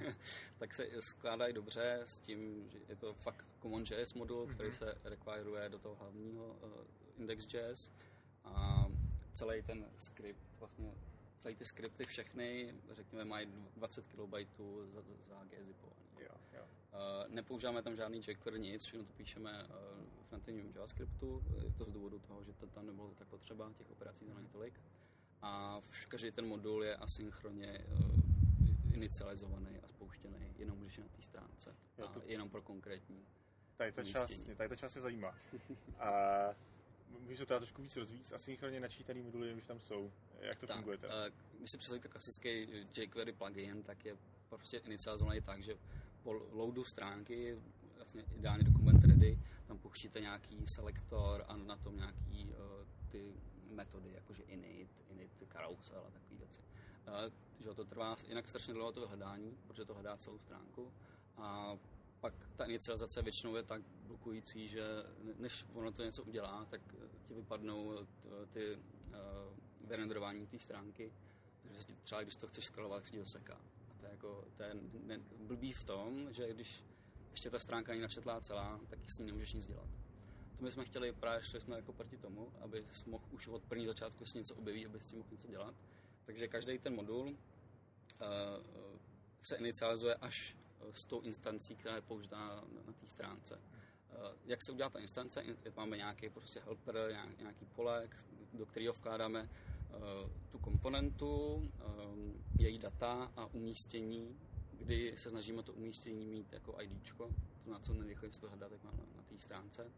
tak 0.58 0.74
se 0.74 1.02
skládají 1.02 1.54
dobře 1.54 2.00
s 2.04 2.18
tím, 2.18 2.68
že 2.68 2.78
je 2.88 2.96
to 2.96 3.14
fakt 3.14 3.46
CommonJS 3.62 4.14
modul, 4.14 4.46
mm-hmm. 4.46 4.54
který 4.54 4.72
se 4.72 4.94
requiruje 5.04 5.68
do 5.68 5.78
toho 5.78 5.94
hlavního 5.94 6.46
uh, 6.46 6.70
index.js 7.18 7.90
a 8.44 8.86
celý 9.32 9.62
ten 9.62 9.90
skript, 9.98 10.42
vlastně 10.58 10.94
celý 11.40 11.56
ty 11.56 11.64
skripty 11.64 12.04
všechny, 12.04 12.74
řekněme, 12.90 13.24
mají 13.24 13.46
20 13.76 14.06
KB 14.06 14.34
za, 14.92 15.02
za 15.28 15.44
gzipovaný. 15.62 16.00
Jo, 16.18 16.34
jo. 16.49 16.49
Uh, 16.92 17.34
nepoužíváme 17.34 17.82
tam 17.82 17.96
žádný 17.96 18.20
jQuery, 18.28 18.60
nic, 18.60 18.84
všechno 18.84 19.04
to 19.04 19.12
píšeme 19.12 19.64
uh, 19.64 19.68
v 20.28 20.32
nativním 20.32 20.72
JavaScriptu, 20.74 21.44
je 21.64 21.72
to 21.72 21.84
z 21.84 21.92
důvodu 21.92 22.18
toho, 22.18 22.44
že 22.44 22.52
to 22.52 22.66
tam 22.66 22.86
nebylo 22.86 23.14
tak 23.14 23.28
potřeba, 23.28 23.72
těch 23.78 23.90
operací 23.90 24.24
tam 24.24 24.36
není 24.36 24.48
tolik. 24.48 24.80
A 25.42 25.80
každý 26.08 26.30
ten 26.30 26.46
modul 26.46 26.84
je 26.84 26.96
asynchronně 26.96 27.84
uh, 27.88 28.94
inicializovaný 28.94 29.80
a 29.82 29.88
spouštěný 29.88 30.54
jenom 30.58 30.80
když 30.80 30.96
je 30.96 31.02
na 31.02 31.08
té 31.08 31.22
stránce. 31.22 31.76
To... 31.96 32.08
A 32.08 32.12
jenom 32.24 32.50
pro 32.50 32.62
konkrétní 32.62 33.26
Tady 33.76 33.92
ta, 33.92 34.04
část, 34.04 34.40
tady 34.56 34.68
ta 34.68 34.76
část 34.76 34.94
je 34.94 35.02
zajímá. 35.02 35.34
A 35.98 36.10
můžu 37.20 37.38
to 37.38 37.46
teda 37.46 37.60
trošku 37.60 37.82
víc 37.82 37.96
rozvíct. 37.96 38.32
Asynchronně 38.32 38.80
načítaný 38.80 39.22
moduly 39.22 39.54
už 39.54 39.64
tam 39.64 39.80
jsou. 39.80 40.12
Jak 40.40 40.58
to 40.58 40.66
tak, 40.66 40.76
funguje? 40.76 40.98
Uh, 40.98 41.04
když 41.58 41.70
si 41.70 41.78
představíte 41.78 42.08
klasický 42.08 42.68
jQuery 42.96 43.32
plugin, 43.32 43.82
tak 43.82 44.04
je 44.04 44.16
prostě 44.48 44.78
inicializovaný 44.78 45.40
tak, 45.40 45.62
že 45.62 45.76
po 46.22 46.32
loadu 46.32 46.84
stránky, 46.84 47.58
vlastně 47.96 48.24
ideálně 48.34 48.64
dokument 48.64 49.04
ready, 49.04 49.38
tam 49.66 49.78
pouštíte 49.78 50.20
nějaký 50.20 50.66
selektor 50.66 51.44
a 51.48 51.56
na 51.56 51.76
tom 51.76 51.96
nějaký 51.96 52.44
uh, 52.44 52.86
ty 53.08 53.34
metody, 53.70 54.12
jakože 54.12 54.42
init, 54.42 54.88
init, 55.10 55.30
carousel 55.52 56.04
a 56.08 56.10
takové 56.10 56.36
věci. 56.36 56.60
Uh, 56.60 57.64
že 57.64 57.74
to 57.74 57.84
trvá 57.84 58.16
jinak 58.28 58.48
strašně 58.48 58.74
dlouho 58.74 58.92
to 58.92 59.00
vyhledání, 59.00 59.58
protože 59.66 59.84
to 59.84 59.94
hledá 59.94 60.16
celou 60.16 60.38
stránku 60.38 60.92
a 61.36 61.78
pak 62.20 62.34
ta 62.56 62.64
inicializace 62.64 63.22
většinou 63.22 63.56
je 63.56 63.62
tak 63.62 63.82
blokující, 64.06 64.68
že 64.68 64.84
než 65.38 65.66
ono 65.74 65.92
to 65.92 66.04
něco 66.04 66.22
udělá, 66.22 66.64
tak 66.70 66.80
ti 67.28 67.34
vypadnou 67.34 68.06
ty 68.50 68.76
uh, 68.76 68.80
vyrenderování 69.88 70.46
té 70.46 70.58
stránky, 70.58 71.12
takže 71.62 71.80
třeba 72.02 72.22
když 72.22 72.36
to 72.36 72.46
chceš 72.46 72.64
scrollovat, 72.64 73.04
tak 73.04 73.26
se 73.26 73.40
ti. 73.40 73.52
To 73.52 73.52
je, 73.52 73.79
jako, 74.10 74.44
to 74.56 74.62
je 74.62 74.74
ne, 75.02 75.20
blbý 75.40 75.72
v 75.72 75.84
tom, 75.84 76.32
že 76.32 76.54
když 76.54 76.84
ještě 77.30 77.50
ta 77.50 77.58
stránka 77.58 77.92
není 77.92 78.02
načetlá 78.02 78.40
celá, 78.40 78.80
tak 78.88 78.98
s 79.10 79.18
ní 79.18 79.26
nemůžeš 79.26 79.52
nic 79.52 79.66
dělat. 79.66 79.88
To 80.56 80.64
my 80.64 80.70
jsme 80.70 80.84
chtěli, 80.84 81.12
právě 81.12 81.42
šli 81.42 81.60
jsme 81.60 81.76
jako 81.76 81.92
proti 81.92 82.16
tomu, 82.16 82.52
aby 82.60 82.86
mohl 83.06 83.24
už 83.30 83.48
od 83.48 83.62
první 83.62 83.86
začátku 83.86 84.24
si 84.24 84.38
něco 84.38 84.54
objeví, 84.54 84.86
aby 84.86 85.00
si 85.00 85.16
mohl 85.16 85.28
něco 85.32 85.48
dělat. 85.48 85.74
Takže 86.24 86.48
každý 86.48 86.78
ten 86.78 86.94
modul 86.94 87.26
uh, 87.26 87.36
se 89.42 89.56
inicializuje 89.56 90.14
až 90.14 90.56
s 90.92 91.04
tou 91.04 91.20
instancí, 91.20 91.76
která 91.76 91.94
je 91.94 92.02
použitá 92.02 92.38
na, 92.38 92.82
na 92.86 92.92
té 92.92 93.08
stránce. 93.08 93.56
Uh, 93.56 93.62
jak 94.44 94.62
se 94.62 94.72
udělá 94.72 94.90
ta 94.90 94.98
instance? 94.98 95.44
Máme 95.76 95.96
nějaký 95.96 96.28
prostě 96.28 96.60
helper, 96.60 97.16
nějaký 97.38 97.64
pole, 97.64 98.08
do 98.52 98.66
kterého 98.66 98.92
vkládáme 98.92 99.48
tu 100.50 100.58
komponentu, 100.58 101.54
um, 101.54 102.44
její 102.58 102.78
data 102.78 103.32
a 103.36 103.46
umístění, 103.46 104.36
kdy 104.72 105.14
se 105.16 105.30
snažíme 105.30 105.62
to 105.62 105.72
umístění 105.72 106.26
mít 106.26 106.52
jako 106.52 106.80
ID, 106.80 107.16
to 107.16 107.30
na 107.70 107.78
co 107.78 107.94
nejrychleji 107.94 108.32
se 108.32 108.40
to 108.40 108.48
hledat 108.48 108.84
na, 108.84 108.90
na 109.16 109.22
té 109.22 109.38
stránce. 109.38 109.92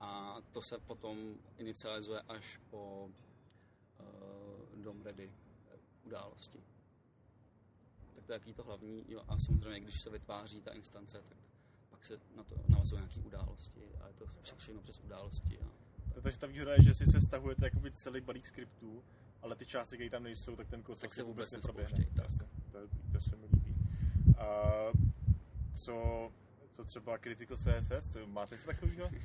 A 0.00 0.36
to 0.52 0.62
se 0.62 0.78
potom 0.78 1.34
inicializuje 1.58 2.20
až 2.20 2.60
po 2.70 3.10
uh, 4.00 4.82
DOM 4.82 5.02
ready 5.02 5.32
události. 6.04 6.58
Tak 8.14 8.24
to 8.26 8.32
je 8.32 8.34
jaký 8.34 8.54
to 8.54 8.64
hlavní. 8.64 9.04
Jo, 9.08 9.22
a 9.28 9.38
samozřejmě, 9.38 9.80
když 9.80 10.00
se 10.00 10.10
vytváří 10.10 10.60
ta 10.60 10.72
instance, 10.72 11.22
tak 11.28 11.38
pak 11.90 12.04
se 12.04 12.20
na 12.36 12.44
to 12.44 12.54
navazují 12.68 13.00
nějaké 13.00 13.20
události 13.20 13.82
a 14.00 14.08
je 14.08 14.14
to 14.14 14.26
všechno 14.56 14.82
přes 14.82 15.00
události. 15.00 15.58
A 15.58 15.86
takže 16.20 16.38
ta 16.38 16.46
výhoda 16.46 16.72
je, 16.72 16.82
že 16.82 16.94
si 16.94 17.06
se 17.06 17.20
stahujete 17.20 17.64
jakoby 17.64 17.92
celý 17.92 18.20
balík 18.20 18.46
skriptů, 18.46 19.04
ale 19.42 19.56
ty 19.56 19.66
části, 19.66 19.96
které 19.96 20.10
tam 20.10 20.22
nejsou, 20.22 20.56
tak 20.56 20.68
ten 20.68 20.82
kód 20.82 21.00
tak 21.00 21.14
se 21.14 21.22
vůbec 21.22 21.52
neproběhne. 21.52 22.06
Tak. 22.16 22.26
To, 22.72 22.78
to 23.12 23.20
se 23.20 23.36
mi 23.36 23.46
líbí. 23.46 23.76
A 24.38 24.72
co, 25.74 26.28
co 26.72 26.84
třeba 26.84 27.18
Critical 27.18 27.56
CSS, 27.56 28.16
máte 28.26 28.54
něco 28.54 28.66
takového? 28.66 29.10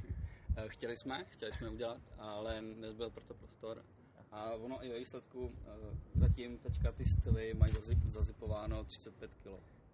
Eh, 0.55 0.69
chtěli 0.69 0.97
jsme, 0.97 1.25
chtěli 1.29 1.51
jsme 1.51 1.69
udělat, 1.69 2.01
ale 2.17 2.61
nezbyl 2.61 3.09
proto 3.09 3.33
prostor. 3.33 3.85
A 4.31 4.51
ono 4.51 4.85
i 4.85 4.89
ve 4.89 4.99
výsledku 4.99 5.51
eh, 5.65 5.69
zatím 6.13 6.57
teďka 6.57 6.91
ty 6.91 7.05
styly 7.05 7.53
mají 7.53 7.73
zazipováno 8.07 8.83
35 8.83 9.31
kg 9.33 9.49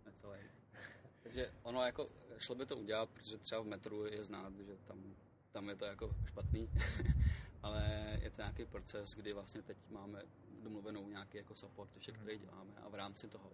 necelé. 0.05 0.39
Takže 1.23 1.51
ono 1.63 1.85
jako 1.85 2.09
šlo 2.37 2.55
by 2.55 2.65
to 2.65 2.77
udělat, 2.77 3.09
protože 3.09 3.37
třeba 3.37 3.61
v 3.61 3.65
metru 3.65 4.05
je 4.05 4.23
znát, 4.23 4.53
že 4.59 4.75
tam 4.87 5.15
tam 5.57 5.69
je 5.69 5.75
to 5.75 5.85
jako 5.85 6.15
špatný, 6.25 6.69
ale 7.63 8.11
je 8.21 8.29
to 8.29 8.41
nějaký 8.41 8.65
proces, 8.65 9.15
kdy 9.15 9.33
vlastně 9.33 9.61
teď 9.61 9.77
máme 9.89 10.21
domluvenou 10.63 11.07
nějaký 11.07 11.37
jako 11.37 11.55
support, 11.55 11.89
mhm. 11.95 12.15
který 12.15 12.39
děláme 12.39 12.73
a 12.83 12.89
v 12.89 12.95
rámci 12.95 13.27
toho 13.27 13.51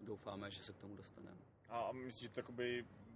doufáme, 0.00 0.50
že 0.50 0.64
se 0.64 0.72
k 0.72 0.78
tomu 0.78 0.96
dostaneme. 0.96 1.36
A 1.68 1.92
myslíš, 1.92 2.30
že 2.30 2.42
to 2.42 2.52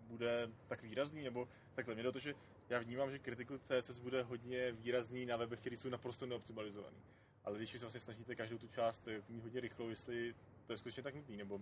bude 0.08 0.50
tak 0.68 0.82
výrazný, 0.82 1.22
nebo 1.22 1.48
takhle, 1.74 1.94
mě 1.94 2.02
do 2.02 2.12
to, 2.12 2.18
že 2.18 2.34
já 2.68 2.78
vnímám, 2.78 3.10
že 3.10 3.18
Critical 3.18 3.58
CSS 3.58 3.98
bude 3.98 4.22
hodně 4.22 4.72
výrazný 4.72 5.26
na 5.26 5.36
webech, 5.36 5.60
které 5.60 5.76
jsou 5.76 5.88
naprosto 5.88 6.26
neoptimalizovaný. 6.26 6.96
Ale 7.44 7.58
když 7.58 7.70
se 7.70 7.78
vlastně 7.78 8.00
snažíte 8.00 8.34
každou 8.34 8.58
tu 8.58 8.68
část 8.68 9.08
mít 9.28 9.42
hodně 9.42 9.60
rychlou, 9.60 9.88
jestli 9.88 10.34
to 10.66 10.72
je 10.72 10.76
skutečně 10.78 11.02
tak 11.02 11.14
nutný, 11.14 11.36
nebo 11.36 11.60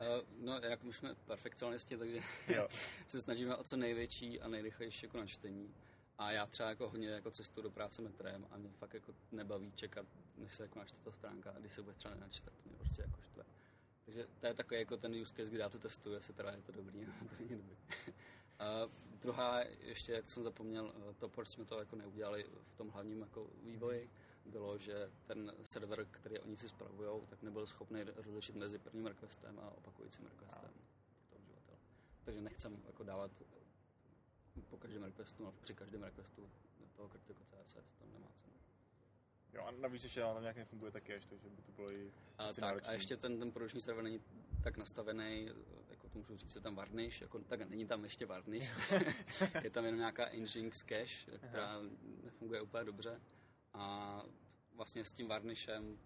Uh, 0.00 0.44
no, 0.44 0.60
jak 0.62 0.84
už 0.84 0.96
jsme 0.96 1.14
perfekcionisti, 1.14 1.96
takže 1.96 2.20
jo. 2.48 2.68
se 3.06 3.20
snažíme 3.20 3.56
o 3.56 3.64
co 3.64 3.76
největší 3.76 4.40
a 4.40 4.48
nejrychlejší 4.48 5.06
jako 5.06 5.16
načtení. 5.16 5.74
A 6.18 6.30
já 6.32 6.46
třeba 6.46 6.68
jako 6.68 6.88
hodně 6.88 7.08
jako 7.08 7.30
cestu 7.30 7.62
do 7.62 7.70
práce 7.70 8.02
metrem 8.02 8.46
a 8.50 8.56
mě 8.56 8.70
fakt 8.70 8.94
jako 8.94 9.14
nebaví 9.32 9.72
čekat, 9.72 10.06
než 10.36 10.54
se 10.54 10.62
jako 10.62 10.78
načte 10.78 10.98
ta 11.04 11.12
stránka 11.12 11.50
a 11.50 11.58
když 11.58 11.74
se 11.74 11.82
bude 11.82 11.94
třeba 11.94 12.14
nenačtat, 12.14 12.54
mě 12.64 12.74
prostě 12.76 13.02
jako 13.02 13.22
štve. 13.22 13.44
Takže 14.04 14.26
to 14.40 14.46
je 14.46 14.54
takový 14.54 14.80
jako 14.80 14.96
ten 14.96 15.14
use 15.22 15.34
case, 15.34 15.50
kdy 15.50 15.58
já 15.58 15.68
to 15.68 15.78
testuju, 15.78 16.14
jestli 16.14 16.34
teda 16.34 16.50
je 16.50 16.62
to 16.62 16.72
dobrý 16.72 17.00
nebo 17.06 17.28
to 17.28 17.34
není 17.38 17.62
dobrý. 17.62 17.76
uh, 18.06 18.92
druhá, 19.20 19.60
ještě 19.80 20.12
jak 20.12 20.30
jsem 20.30 20.42
zapomněl, 20.42 20.94
to, 21.18 21.28
proč 21.28 21.48
jsme 21.48 21.64
to 21.64 21.78
jako 21.78 21.96
neudělali 21.96 22.46
v 22.72 22.76
tom 22.76 22.88
hlavním 22.88 23.20
jako 23.20 23.50
vývoji, 23.62 24.10
bylo, 24.46 24.78
že 24.78 25.10
ten 25.26 25.52
server, 25.62 26.06
který 26.10 26.38
oni 26.38 26.56
si 26.56 26.68
spravují, 26.68 27.26
tak 27.26 27.42
nebyl 27.42 27.66
schopný 27.66 28.02
rozlišit 28.02 28.56
mezi 28.56 28.78
prvním 28.78 29.06
requestem 29.06 29.58
a 29.58 29.70
opakujícím 29.70 30.24
requestem 30.24 30.70
uživatele. 31.38 31.78
Takže 32.24 32.40
nechcem 32.40 32.82
jako 32.86 33.02
dávat 33.04 33.30
po 34.62 34.76
každém 34.76 35.02
requestu, 35.02 35.44
no 35.44 35.52
při 35.52 35.74
každém 35.74 36.02
requestu 36.02 36.50
toho 36.96 37.08
Critical 37.08 37.46
CSS, 37.46 37.92
tam 37.98 38.12
nemá 38.12 38.28
cenu. 38.42 38.54
Jo, 39.52 39.62
a 39.62 39.70
navíc 39.70 40.04
ještě 40.04 40.20
tam 40.20 40.40
nějak 40.40 40.56
nefunguje 40.56 40.92
taky 40.92 41.12
ještě, 41.12 41.30
takže 41.30 41.56
by 41.56 41.62
to 41.62 41.72
bylo 41.72 41.92
i 41.92 42.12
a, 42.38 42.52
tak, 42.52 42.82
a 42.84 42.92
ještě 42.92 43.16
ten, 43.16 43.38
ten 43.38 43.52
produkční 43.52 43.80
server 43.80 44.04
není 44.04 44.20
tak 44.62 44.76
nastavený, 44.76 45.50
jako 45.90 46.08
to 46.08 46.18
můžu 46.18 46.36
říct, 46.36 46.54
je 46.54 46.60
tam 46.60 46.74
varnish, 46.74 47.20
jako, 47.20 47.38
tak 47.38 47.68
není 47.68 47.86
tam 47.86 48.04
ještě 48.04 48.26
varnish, 48.26 48.72
je 49.62 49.70
tam 49.70 49.84
jenom 49.84 49.98
nějaká 49.98 50.28
Nginx 50.32 50.78
cache, 50.78 51.38
která 51.38 51.66
Aha. 51.66 51.82
nefunguje 52.24 52.60
úplně 52.60 52.84
dobře 52.84 53.20
a 53.74 54.22
vlastně 54.74 55.04
s 55.04 55.12
tím 55.12 55.28
varnishem 55.28 55.98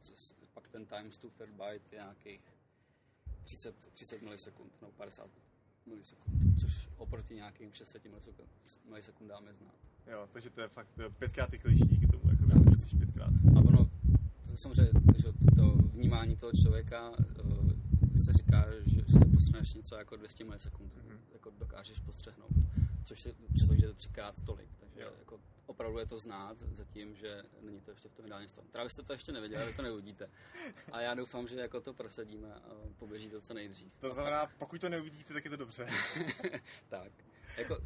pak 0.55 0.69
ten 0.69 0.87
times 0.87 1.19
to 1.19 1.31
fair 1.31 1.51
byte 1.51 1.97
je 1.97 2.03
nějakých 2.03 2.43
30, 3.43 3.77
30 3.93 4.23
milisekund 4.23 4.81
nebo 4.81 4.93
50 4.93 5.31
milisekund, 5.87 6.61
což 6.61 6.89
oproti 6.97 7.35
nějakým 7.35 7.73
600 7.73 8.03
milisekundám 8.89 9.47
je 9.47 9.55
znát. 9.55 9.75
Jo, 10.07 10.29
takže 10.33 10.51
to 10.51 10.61
je 10.61 10.69
fakt 10.69 10.89
pětkrát 11.19 11.51
rychlejší 11.51 11.87
díky 11.87 12.07
tomu, 12.07 12.31
jako 12.31 12.47
tak. 12.47 12.99
pětkrát. 12.99 13.31
A 13.57 13.59
ono, 13.59 13.91
to 14.51 14.57
samozřejmě, 14.57 15.01
že 15.17 15.33
to 15.57 15.73
vnímání 15.73 16.37
toho 16.37 16.53
člověka 16.53 17.11
uh, 17.11 17.73
se 18.17 18.33
říká, 18.33 18.67
že 18.87 19.01
si 19.05 19.25
postřehneš 19.25 19.75
něco 19.75 19.97
jako 19.97 20.17
200 20.17 20.45
milisekund, 20.45 20.93
mm-hmm. 20.93 21.19
jako 21.33 21.51
dokážeš 21.59 21.99
postřehnout, 21.99 22.53
což 23.05 23.21
si 23.21 23.35
představíš, 23.55 23.81
že 23.81 23.87
je 23.87 23.91
to 23.91 23.95
třikrát 23.95 24.43
tolik, 24.43 24.69
takže 24.81 25.01
jo. 25.01 25.11
jako 25.19 25.41
opravdu 25.73 25.99
je 25.99 26.07
to 26.07 26.19
znát 26.19 26.59
zatím, 26.59 27.17
že 27.17 27.43
není 27.61 27.81
to 27.81 27.91
ještě 27.91 28.09
v 28.09 28.15
tom 28.15 28.27
ideálním 28.27 28.49
stavu. 28.49 28.69
Právě 28.73 28.91
jste 28.91 29.03
to 29.03 29.13
ještě 29.13 29.33
neviděli, 29.33 29.67
vy 29.67 29.75
to 29.75 29.83
neuvidíte. 29.83 30.31
A 30.93 31.01
já 31.01 31.15
doufám, 31.15 31.49
že 31.49 31.61
jako 31.61 31.81
to 31.81 31.95
prosadíme 31.95 32.55
a 32.55 32.71
poběží 32.99 33.31
to 33.31 33.41
co 33.41 33.55
nejdřív. 33.55 33.93
To 34.01 34.11
znamená, 34.11 34.47
pokud 34.59 34.81
to 34.81 34.89
neuvidíte, 34.89 35.35
tak 35.35 35.45
je 35.45 35.51
to 35.51 35.57
dobře. 35.57 35.87
tak. 36.89 37.13
Jako, 37.59 37.79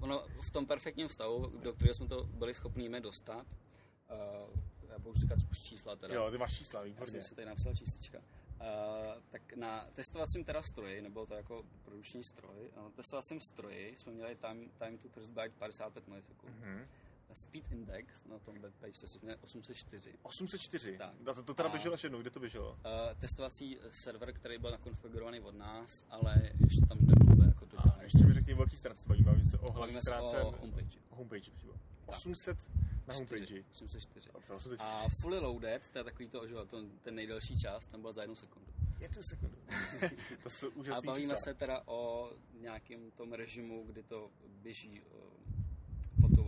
ono, 0.00 0.26
v 0.40 0.50
tom 0.50 0.66
perfektním 0.66 1.08
stavu, 1.08 1.46
do 1.46 1.72
kterého 1.72 1.94
jsme 1.94 2.08
to 2.08 2.24
byli 2.24 2.54
schopni 2.54 3.00
dostat, 3.00 3.46
uh, 3.46 4.60
já 4.88 4.98
budu 4.98 5.20
říkat 5.20 5.38
už 5.50 5.62
čísla 5.62 5.96
teda. 5.96 6.14
Jo, 6.14 6.30
ty 6.30 6.38
máš 6.38 6.58
čísla, 6.58 6.82
výborně. 6.82 7.16
Já 7.16 7.22
jsem 7.22 7.28
si 7.28 7.34
tady 7.34 7.46
napsal 7.46 7.74
číslička. 7.74 8.18
Uh, 8.18 9.22
tak 9.30 9.52
na 9.52 9.86
testovacím 9.92 10.44
teda 10.44 10.62
stroji, 10.62 11.02
nebo 11.02 11.26
to 11.26 11.34
jako 11.34 11.64
produkční 11.84 12.24
stroj, 12.24 12.70
na 12.76 12.90
testovacím 12.90 13.40
stroji 13.40 13.94
jsme 13.98 14.12
měli 14.12 14.36
time, 14.36 14.70
time 14.78 14.98
to 14.98 15.08
first 15.08 15.30
byte 15.30 15.54
55 15.58 16.08
milisekund. 16.08 16.54
Mm-hmm. 16.54 16.86
Speed 17.34 17.72
Index 17.72 18.24
na 18.24 18.38
tom 18.38 18.58
webpage 18.58 19.00
to 19.00 19.26
je 19.26 19.36
804. 19.36 20.18
804? 20.22 20.98
Tak. 20.98 21.14
A 21.26 21.34
to, 21.34 21.42
to 21.42 21.54
teda 21.54 21.68
běželo 21.68 21.94
až 21.94 22.04
jednou, 22.04 22.20
kde 22.20 22.30
to 22.30 22.40
běželo? 22.40 22.72
Uh, 22.72 22.78
testovací 23.18 23.78
server, 23.90 24.32
který 24.32 24.58
byl 24.58 24.70
nakonfigurovaný 24.70 25.40
od 25.40 25.54
nás, 25.54 26.04
ale 26.10 26.52
ještě 26.68 26.86
tam 26.86 26.98
nebylo 27.00 27.44
jako 27.44 27.64
dodaný. 27.64 27.92
A 27.98 28.02
ještě 28.02 28.24
mi 28.24 28.34
řekni, 28.34 28.54
velký 28.54 28.76
stránce 28.76 29.08
bavíme, 29.08 29.24
bavíme 29.26 29.44
se 29.44 29.58
o 29.58 29.72
hlavní 29.72 29.96
stránce. 29.96 30.42
o 30.42 30.50
homepage. 30.50 30.98
Homepage 31.10 31.50
přímo. 31.50 31.72
800 32.06 32.58
na 33.06 33.14
homepage. 33.14 33.64
804. 33.70 34.30
A 34.78 35.08
fully 35.08 35.38
loaded, 35.38 35.90
to 35.90 35.98
je 35.98 36.04
takový 36.04 36.28
to, 36.28 36.48
že 36.48 36.54
to, 36.54 36.82
ten 37.02 37.14
nejdelší 37.14 37.60
čas, 37.60 37.86
tam 37.86 38.02
byl 38.02 38.12
za 38.12 38.22
jednu 38.22 38.34
sekundu. 38.34 38.72
Jednu 39.00 39.22
sekundu. 39.22 39.56
to 40.42 40.50
jsou 40.50 40.70
úžasný 40.70 40.98
A 40.98 41.06
bavíme 41.06 41.34
čísla. 41.34 41.44
se 41.44 41.54
teda 41.54 41.82
o 41.86 42.32
nějakém 42.60 43.10
tom 43.10 43.32
režimu, 43.32 43.84
kdy 43.86 44.02
to 44.02 44.30
běží 44.62 45.02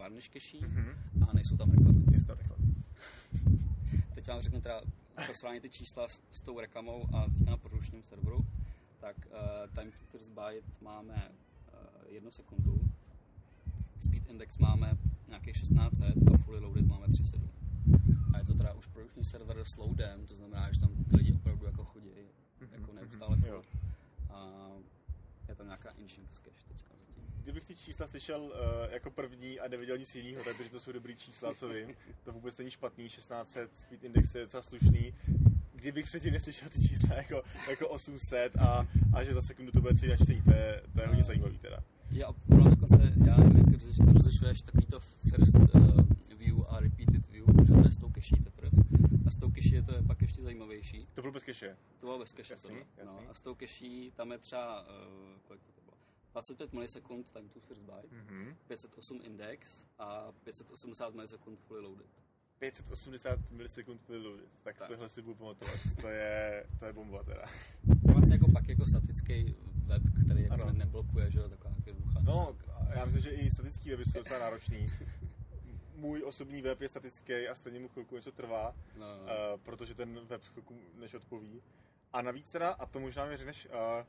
varnish 0.03 0.29
cache 0.29 0.59
mm-hmm. 0.59 1.29
a 1.29 1.33
nejsou 1.33 1.57
tam 1.57 1.71
reklamy. 1.71 2.03
To 2.27 2.35
reklamy. 2.35 2.75
Teď 4.15 4.29
vám 4.29 4.41
řeknu 4.41 4.61
teda 4.61 4.81
pro 5.15 5.35
ty 5.61 5.71
čísla 5.71 6.09
s, 6.09 6.23
s 6.31 6.41
tou 6.41 6.61
reklamou 6.61 7.07
a 7.15 7.27
teďka 7.31 7.51
na 7.51 7.57
produkčním 7.57 8.03
serveru. 8.03 8.47
Tak 9.01 9.17
uh, 9.27 9.75
time 9.75 9.91
to 9.91 9.99
first 10.11 10.33
byte 10.33 10.67
máme 10.81 11.15
uh, 11.15 12.13
jednu 12.13 12.31
sekundu. 12.31 12.81
Speed 13.99 14.27
index 14.27 14.59
máme 14.59 14.99
nějakých 15.29 15.61
1600 15.61 16.35
a 16.35 16.39
fully 16.39 16.59
loaded 16.59 16.87
máme 16.87 17.07
3.7. 17.07 17.49
A 18.35 18.39
je 18.39 18.45
to 18.45 18.55
teda 18.55 18.73
už 18.73 18.87
produkční 18.87 19.25
server 19.25 19.65
s 19.65 19.77
loadem, 19.77 20.27
to 20.27 20.35
znamená, 20.37 20.73
že 20.73 20.81
tam 20.81 21.05
ty 21.11 21.17
lidi 21.17 21.33
opravdu 21.33 21.67
jako 21.67 21.85
chodí, 21.85 22.09
mm-hmm. 22.09 22.69
jako 22.73 22.93
neustále 22.93 23.37
mm-hmm. 23.37 23.57
furt. 23.57 23.69
A 24.31 24.69
je 25.49 25.55
tam 25.55 25.67
nějaká 25.67 25.91
insurance 25.91 26.43
cache 26.43 26.69
teďka. 26.69 26.92
Kdybych 27.43 27.65
ty 27.65 27.77
čísla 27.77 28.09
slyšel 28.09 28.43
uh, 28.43 28.53
jako 28.91 29.11
první 29.11 29.61
a 29.61 29.69
nevěděl 29.69 29.99
nic 29.99 30.15
jiného, 30.15 30.45
takže 30.45 30.71
to 30.71 30.81
jsou 30.81 30.93
dobrý 30.93 31.17
čísla, 31.17 31.55
co 31.55 31.69
vím. 31.69 31.97
To 32.25 32.33
vůbec 32.33 32.57
není 32.57 32.71
špatný, 32.71 33.09
1600 33.09 33.79
speed 33.79 34.05
index 34.05 34.35
je 34.35 34.41
docela 34.41 34.63
slušný. 34.63 35.15
Kdybych 35.75 36.07
předtím 36.07 36.33
neslyšel 36.33 36.69
ty 36.69 36.89
čísla 36.89 37.17
jako, 37.17 37.43
jako 37.71 37.89
800 37.89 38.57
a, 38.57 38.87
a 39.15 39.25
že 39.25 39.35
za 39.35 39.43
sekundu 39.43 39.73
to 39.73 39.81
bude 39.81 39.95
celý 39.95 40.11
načtení, 40.11 40.43
to 40.43 40.51
je, 40.51 40.83
to 40.95 41.01
je 41.01 41.07
hodně 41.07 41.25
zajímavý 41.25 41.59
teda. 41.59 41.79
Já, 42.11 42.29
ono 42.29 42.71
dokonce, 42.71 43.13
já 43.27 43.37
nevím, 43.37 43.73
jak 43.73 43.83
rozlišuješ 44.15 44.63
takový 44.63 44.87
to 44.87 45.01
first 45.01 45.55
uh, 45.55 46.01
view 46.39 46.65
a 46.69 46.81
repeated 46.81 47.27
view, 47.31 47.47
že 47.67 47.73
to 47.73 47.79
je 47.79 47.93
s 47.93 47.97
tou 47.97 48.11
cache 48.13 48.37
teprve. 48.45 48.71
A 49.27 49.31
s 49.31 49.37
tou 49.37 49.51
cache 49.51 49.75
je 49.75 49.83
to 49.83 49.95
je 49.95 50.03
pak 50.03 50.23
ještě 50.23 50.43
zajímavější. 50.43 51.09
To 51.15 51.21
bylo 51.21 51.33
bez 51.33 51.43
cache? 51.43 51.77
To 52.01 52.07
bylo 52.07 52.19
bez 52.19 52.33
cache, 52.33 52.53
jasný, 52.53 52.77
jasný. 52.77 52.87
No, 53.05 53.31
a 53.31 53.35
s 53.35 53.41
tou 53.41 53.55
cache 53.55 54.11
tam 54.17 54.33
je 54.33 54.39
třeba, 54.39 54.83
uh, 54.83 54.89
kolik 55.49 55.63
to? 55.63 55.72
25 56.33 56.73
milisekund 56.73 57.33
time 57.33 57.49
to 57.49 57.61
first 57.61 57.83
byte, 57.83 58.09
mm-hmm. 58.11 58.57
508 58.69 59.21
index 59.25 59.87
a 59.99 60.33
580 60.45 61.15
milisekund 61.15 61.59
fully 61.59 61.81
loaded. 61.81 62.07
580 62.59 63.39
milisekund 63.51 64.01
fully 64.01 64.19
loaded. 64.19 64.49
Tak, 64.62 64.79
tak. 64.79 64.89
tohle 64.89 65.09
si 65.09 65.23
budu 65.23 65.35
pamatovat. 65.35 65.79
to 66.01 66.09
je, 66.09 66.67
to 66.79 66.87
je 66.87 66.93
bomba 66.93 67.23
teda. 67.23 67.47
To 68.07 68.12
vlastně 68.12 68.35
jako 68.35 68.51
pak 68.53 68.69
jako 68.69 68.87
statický 68.87 69.57
web, 69.87 70.03
který 70.25 70.43
jako 70.43 70.55
ano. 70.55 70.73
neblokuje, 70.73 71.31
že 71.31 71.39
jo, 71.39 71.49
taková 71.49 71.75
jednoduchá. 71.87 72.21
No, 72.23 72.57
já 72.95 73.05
myslím, 73.05 73.23
že 73.23 73.31
i 73.31 73.51
statický 73.51 73.91
weby 73.91 74.05
jsou 74.05 74.19
docela 74.19 74.39
náročný. 74.39 74.93
Můj 75.95 76.23
osobní 76.25 76.62
web 76.62 76.81
je 76.81 76.89
statický 76.89 77.49
a 77.49 77.55
stejně 77.55 77.81
mu 77.81 77.89
chvilku 77.89 78.17
něco 78.17 78.33
trvá, 78.33 78.75
no, 78.97 79.07
no. 79.07 79.23
Uh, 79.23 79.61
protože 79.61 79.95
ten 79.95 80.21
web 80.27 80.42
chvilku 80.42 80.79
než 80.95 81.14
odpoví. 81.14 81.62
A 82.12 82.23
navíc 82.23 82.51
teda, 82.51 82.71
a 82.71 82.87
to 82.87 83.01
možná 83.01 83.27
mi 83.27 83.37
řekneš, 83.37 83.66
uh, 83.66 84.07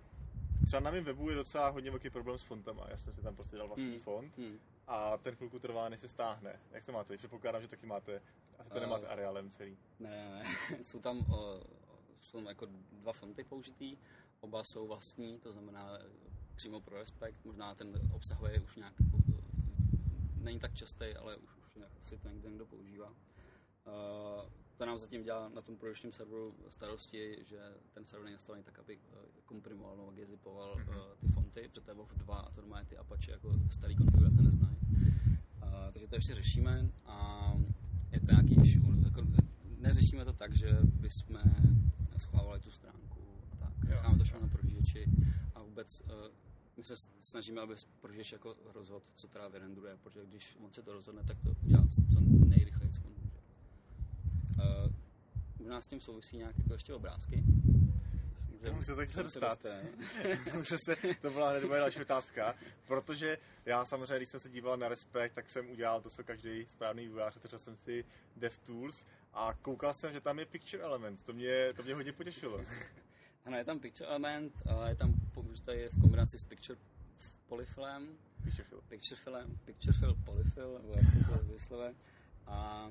třeba 0.65 0.79
na 0.79 0.91
mém 0.91 1.03
webu 1.03 1.29
je 1.29 1.35
docela 1.35 1.69
hodně 1.69 1.89
velký 1.89 2.09
problém 2.09 2.37
s 2.37 2.41
fontama. 2.41 2.85
Já 2.89 2.97
jsem 2.97 3.13
si 3.13 3.21
tam 3.21 3.35
prostě 3.35 3.57
dal 3.57 3.67
vlastní 3.67 3.91
hmm. 3.91 3.99
font 3.99 4.37
hmm. 4.37 4.59
a 4.87 5.17
ten 5.17 5.35
chvilku 5.35 5.59
trvá, 5.59 5.89
než 5.89 5.99
se 5.99 6.07
stáhne. 6.07 6.59
Jak 6.71 6.85
to 6.85 6.91
máte? 6.91 7.17
Předpokládám, 7.17 7.61
že 7.61 7.67
taky 7.67 7.85
máte, 7.85 8.21
asi 8.59 8.69
to 8.69 8.75
uh, 8.75 8.81
nemáte 8.81 9.07
areálem 9.07 9.49
celý. 9.49 9.77
Ne, 9.99 10.29
ne, 10.29 10.43
jsou 10.83 10.99
tam, 10.99 11.17
uh, 11.17 11.25
jsou 12.19 12.37
tam 12.37 12.45
jako 12.45 12.67
dva 12.91 13.13
fonty 13.13 13.43
použitý, 13.43 13.97
oba 14.39 14.63
jsou 14.63 14.87
vlastní, 14.87 15.39
to 15.39 15.51
znamená 15.51 15.99
přímo 16.55 16.81
pro 16.81 16.97
Respekt, 16.97 17.45
možná 17.45 17.75
ten 17.75 18.09
obsahuje 18.13 18.59
už 18.59 18.75
nějak, 18.75 18.93
jako, 18.99 19.17
není 20.37 20.59
tak 20.59 20.73
častý, 20.73 21.05
ale 21.19 21.35
už, 21.35 21.57
už 21.57 21.75
nějak 21.75 21.91
si 22.03 22.17
to 22.17 22.29
někdo, 22.29 22.49
někdo 22.49 22.65
používá. 22.65 23.07
Uh, 23.07 24.49
to 24.77 24.85
nám 24.85 24.97
zatím 24.97 25.23
dělá 25.23 25.49
na 25.49 25.61
tom 25.61 25.77
produkčním 25.77 26.11
serveru 26.11 26.55
starosti, 26.69 27.37
že 27.49 27.59
ten 27.93 28.05
server 28.05 28.25
není 28.25 28.33
nastavený 28.33 28.63
tak, 28.63 28.79
aby 28.79 28.97
eh, 28.97 29.15
komprimoval 29.45 29.97
nebo 29.97 30.11
gezipoval 30.11 30.75
mm-hmm. 30.75 30.97
uh, 30.97 31.17
ty 31.19 31.27
fonty, 31.27 31.67
protože 31.67 31.81
to 31.81 31.91
je 31.91 31.95
WoW 31.95 32.09
2 32.15 32.35
a 32.35 32.51
to 32.51 32.61
normálně 32.61 32.85
ty 32.85 32.97
Apache 32.97 33.31
jako 33.31 33.53
starý 33.69 33.95
konfigurace 33.95 34.41
neznají. 34.41 34.77
Takže 35.93 36.07
to 36.07 36.15
ještě 36.15 36.35
řešíme 36.35 36.89
a 37.05 37.17
je 38.11 38.19
to 38.19 38.31
nějaký 38.31 38.61
issue. 38.61 39.05
Jako, 39.05 39.21
neřešíme 39.77 40.25
to 40.25 40.33
tak, 40.33 40.55
že 40.55 40.77
bychom 40.83 41.39
schovávali 42.17 42.59
tu 42.59 42.71
stránku 42.71 43.21
a 43.51 43.55
tak. 43.55 43.83
Necháme 43.83 44.17
to 44.17 44.23
všechno 44.23 44.41
na 44.41 44.47
prohlížeči 44.47 45.05
a 45.55 45.63
vůbec 45.63 46.01
uh, 46.01 46.07
my 46.77 46.83
se 46.83 46.93
snažíme, 47.19 47.61
aby 47.61 47.75
prožiješ 48.01 48.31
jako 48.31 48.55
rozhod, 48.73 49.03
co 49.15 49.27
teda 49.27 49.47
vyrenduje, 49.47 49.97
protože 50.03 50.25
když 50.25 50.57
on 50.65 50.73
se 50.73 50.81
to 50.81 50.93
rozhodne, 50.93 51.23
tak 51.23 51.37
to 51.39 51.55
udělá 51.63 51.87
co 52.13 52.21
nejrychleji, 52.21 52.91
co 52.91 53.01
on 53.05 53.13
může. 53.23 53.39
Uh, 54.57 54.93
možná 55.63 55.81
s 55.81 55.87
tím 55.87 56.01
souvisí 56.01 56.37
nějak 56.37 56.57
jako 56.57 56.73
ještě 56.73 56.93
obrázky. 56.93 57.43
Můžu 58.71 58.83
se 58.83 58.95
to 58.95 59.23
dostat. 59.23 59.59
Může 60.53 60.77
se, 60.85 60.95
to 61.21 61.29
byla 61.29 61.49
hned 61.49 61.63
moje 61.63 61.79
další 61.79 62.01
otázka, 62.01 62.55
protože 62.87 63.37
já 63.65 63.85
samozřejmě, 63.85 64.17
když 64.17 64.29
jsem 64.29 64.39
se 64.39 64.49
díval 64.49 64.77
na 64.77 64.87
Respekt, 64.87 65.33
tak 65.33 65.49
jsem 65.49 65.69
udělal 65.69 66.01
to, 66.01 66.09
co 66.09 66.23
každý 66.23 66.65
správný 66.65 67.03
vývojář, 67.03 67.35
otevřel 67.35 67.59
jsem 67.59 67.77
si 67.77 68.05
DevTools 68.35 69.05
a 69.33 69.53
koukal 69.53 69.93
jsem, 69.93 70.13
že 70.13 70.21
tam 70.21 70.39
je 70.39 70.45
Picture 70.45 70.83
Element, 70.83 71.23
to 71.23 71.33
mě, 71.33 71.73
to 71.73 71.83
mě 71.83 71.93
hodně 71.95 72.13
potěšilo. 72.13 72.61
Ano, 73.45 73.57
je 73.57 73.65
tam 73.65 73.79
Picture 73.79 74.09
Element, 74.09 74.53
je 74.87 74.95
tam 74.95 75.13
použitý 75.33 75.71
v 75.91 76.01
kombinaci 76.01 76.39
s 76.39 76.43
Picture 76.43 76.79
Polyfillem. 77.47 78.17
Picture 78.43 78.63
Fill. 78.63 78.81
Picture 78.89 79.21
Fillem, 79.21 79.59
Picture 79.65 79.93
Fill 79.99 80.15
Polyfill, 80.25 80.79
nebo 80.81 80.93
jak 80.93 81.11
se 81.11 81.19
to 81.19 81.45
vyslove. 81.45 81.93
A 82.47 82.89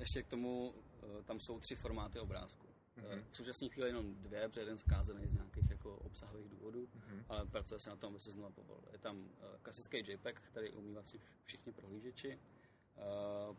ještě 0.00 0.22
k 0.22 0.26
tomu, 0.26 0.74
tam 1.24 1.40
jsou 1.40 1.60
tři 1.60 1.74
formáty 1.74 2.18
obrázku. 2.18 2.66
Mm-hmm. 2.98 3.22
V 3.30 3.36
současné 3.36 3.68
chvíli 3.68 3.88
jenom 3.88 4.14
dvě, 4.14 4.48
protože 4.48 4.60
jeden 4.60 4.78
zkázený 4.78 5.28
z 5.28 5.34
nějakých 5.34 5.70
jako 5.70 5.96
obsahových 5.96 6.48
důvodů, 6.48 6.86
mm-hmm. 6.86 7.24
ale 7.28 7.46
pracuje 7.46 7.80
se 7.80 7.90
na 7.90 7.96
tom, 7.96 8.12
aby 8.12 8.20
se 8.20 8.32
znovu 8.32 8.52
povolil. 8.52 8.84
Je 8.92 8.98
tam 8.98 9.28
eh, 9.40 9.58
klasický 9.62 9.98
JPEG, 10.12 10.40
který 10.40 10.72
umí 10.72 10.92
vlastně 10.94 11.20
všichni 11.44 11.72
prohlížeči. 11.72 12.38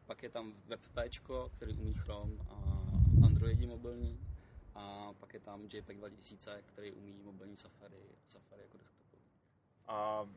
Pak 0.06 0.23
je 0.23 0.30
tam 0.30 0.54
WebP, 0.65 0.99
který 1.56 1.78
umí 1.78 1.93
Chrome 1.93 2.34
a 2.49 2.84
Androidi 3.25 3.65
mobilní 3.65 4.19
a 4.75 5.13
pak 5.13 5.34
je 5.34 5.39
tam 5.39 5.65
JPEG 5.73 5.97
2000, 5.97 6.63
který 6.65 6.91
umí 6.91 7.13
mobilní 7.23 7.58
Safari, 7.58 7.97
Safari 8.28 8.62
jako 8.62 8.78
desktopový. 8.78 9.21
A 9.88 10.30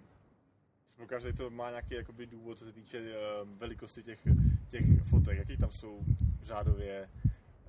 každý 1.07 1.33
to 1.33 1.51
má 1.51 1.71
nějaký 1.71 1.95
jakoby, 1.95 2.27
důvod, 2.27 2.59
co 2.59 2.65
se 2.65 2.73
týče 2.73 3.15
velikosti 3.45 4.03
těch, 4.03 4.27
těch 4.71 4.85
fotek. 5.11 5.39
Jaký 5.39 5.57
tam 5.57 5.71
jsou 5.71 6.05
řádově 6.43 7.11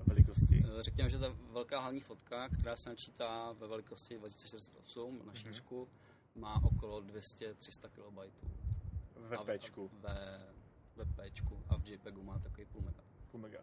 velikosti? 0.06 0.64
Eh, 0.66 0.84
řekněme, 0.84 1.10
že 1.10 1.20
ta 1.20 1.36
velká 1.52 1.80
hlavní 1.80 2.00
fotka, 2.00 2.50
která 2.50 2.76
se 2.76 2.90
načítá 2.90 3.52
ve 3.52 3.68
velikosti 3.68 4.18
2048 4.18 5.18
na 5.20 5.26
mhm. 5.26 5.36
šířku, 5.36 5.86
mm-hmm. 5.86 6.42
má 6.42 6.64
okolo 6.64 7.02
200-300 7.02 7.90
KB. 7.90 8.34
Ve 9.16 9.58
Pčku. 9.58 9.92
Ve, 10.02 10.48
ve 10.96 11.06
Pčku 11.06 11.64
a 11.70 11.78
v 11.78 11.88
JPEGu 11.88 12.24
má 12.24 12.40
takový 12.40 12.66
půl 12.66 12.82
mega. 12.82 13.04
Půl 13.34 13.42
mega. 13.42 13.60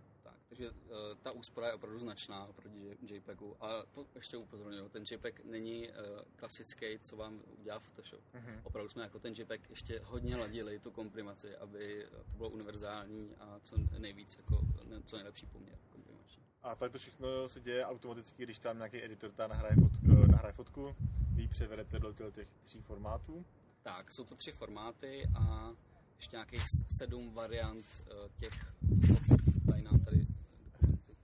Takže 0.49 0.71
uh, 0.71 0.77
ta 1.23 1.33
úspora 1.33 1.67
je 1.67 1.75
opravdu 1.75 1.99
značná 1.99 2.47
oproti 2.47 2.99
JPEGu. 3.03 3.65
A 3.65 3.83
to 3.93 4.07
ještě 4.15 4.37
upozorňuji, 4.37 4.89
ten 4.89 5.05
JPEG 5.11 5.45
není 5.45 5.89
uh, 5.89 5.95
klasický, 6.37 6.99
co 7.03 7.17
vám 7.17 7.41
udělá 7.59 7.79
Photoshop. 7.79 8.21
Mm-hmm. 8.35 8.61
Opravdu 8.63 8.89
jsme 8.89 9.03
jako 9.03 9.19
ten 9.19 9.35
JPEG 9.39 9.71
ještě 9.71 10.01
hodně 10.05 10.37
ladili 10.37 10.79
tu 10.79 10.91
komprimaci, 10.91 11.57
aby 11.57 12.07
to 12.11 12.37
bylo 12.37 12.49
univerzální 12.49 13.35
a 13.41 13.61
co 13.61 13.77
nejvíc, 13.99 14.37
jako, 14.37 14.61
ne, 14.89 15.03
co 15.03 15.17
nejlepší 15.17 15.47
poměr 15.47 15.79
komprimační. 15.91 16.43
A 16.63 16.75
tak 16.75 16.93
to 16.93 16.99
všechno 16.99 17.49
se 17.49 17.61
děje 17.61 17.87
automaticky, 17.87 18.43
když 18.43 18.59
tam 18.59 18.77
nějaký 18.77 19.05
editor 19.05 19.31
ta 19.31 19.47
nahraje 19.47 19.75
fotku, 19.75 20.07
uh, 20.07 20.27
nahraje 20.27 20.53
fotku 20.53 20.97
vy 21.33 21.49
převedete 21.49 21.99
do 21.99 22.13
těch 22.13 22.49
tří 22.65 22.81
formátů? 22.81 23.45
Tak, 23.83 24.11
jsou 24.11 24.25
to 24.25 24.37
tři 24.37 24.53
formáty 24.53 25.29
a 25.39 25.73
ještě 26.17 26.37
nějakých 26.37 26.63
sedm 26.99 27.35
variant 27.35 27.87
těch 28.37 28.53
tady 29.67 29.83
nám 29.83 30.01
tady 30.01 30.27
dokumenty. 30.63 31.17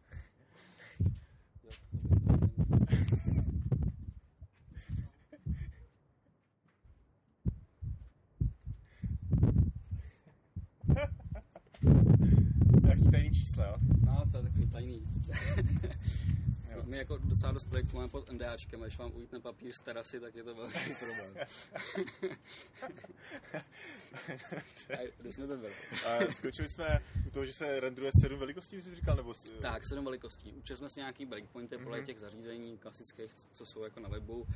Jaký 12.88 13.11
tajný 13.11 13.30
čísla, 13.30 13.66
jo? 13.66 13.76
No, 14.06 14.24
to 14.30 14.37
je 14.37 14.42
takový 14.42 14.66
tajný. 14.70 15.02
My 16.85 16.96
jako 16.96 17.18
docela 17.18 17.46
dost 17.57 17.64
projektů 17.64 18.09
pod 18.09 18.33
NDAčkem, 18.33 18.83
a 18.83 18.87
když 18.87 18.99
vám 18.99 19.12
ujítne 19.14 19.40
papír 19.40 19.73
z 19.73 19.81
terasy, 19.81 20.21
tak 20.21 20.35
je 20.35 20.42
to 20.42 20.55
velký 20.55 20.90
problém. 20.99 21.47
a 24.92 24.99
kde 25.19 25.33
jsme 25.33 25.47
to 25.47 25.57
byli? 25.57 25.73
A 26.07 26.33
skočili 26.33 26.69
jsme 26.69 27.03
u 27.27 27.31
toho, 27.31 27.47
že 27.47 27.53
se 27.53 27.81
renderuje 27.81 28.12
sedm 28.21 28.38
velikostí, 28.38 28.83
jsi 28.83 28.95
říkal, 28.95 29.16
nebo... 29.16 29.35
Tak, 29.61 29.87
sedm 29.87 30.05
velikostí. 30.05 30.53
Učili 30.53 30.77
jsme 30.77 30.88
si 30.88 31.01
nějaký 31.01 31.27
breakpointy 31.27 31.79
podle 31.79 32.01
mm-hmm. 32.01 32.07
těch 32.07 32.19
zařízení 32.19 32.79
klasických, 32.79 33.35
co 33.53 33.66
jsou 33.66 33.85
jako 33.85 34.01
na 34.01 34.09
webu. 34.09 34.47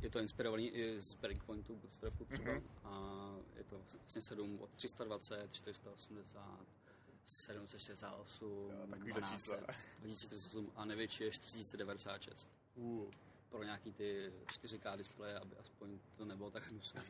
Je 0.00 0.10
to 0.10 0.18
inspirovaný 0.18 0.70
i 0.70 1.00
z 1.00 1.14
breakpointů 1.14 1.76
Bootstrapu 1.76 2.24
třeba. 2.24 2.52
Mm-hmm. 2.52 2.62
A 2.84 3.34
je 3.56 3.64
to 3.64 3.76
vlastně 3.94 4.22
sedm 4.22 4.58
od 4.60 4.70
320, 4.70 5.48
480, 5.52 6.58
768, 7.26 8.72
2048 9.98 10.72
a 10.76 10.84
největší 10.84 11.24
je 11.24 11.30
4096. 11.30 12.48
Uh. 12.74 13.10
Pro 13.48 13.62
nějaký 13.62 13.92
ty 13.92 14.32
4K 14.46 14.96
displeje, 14.96 15.38
aby 15.38 15.56
aspoň 15.56 15.98
to 16.16 16.24
nebylo 16.24 16.50
tak 16.50 16.70
hnusné. 16.70 17.02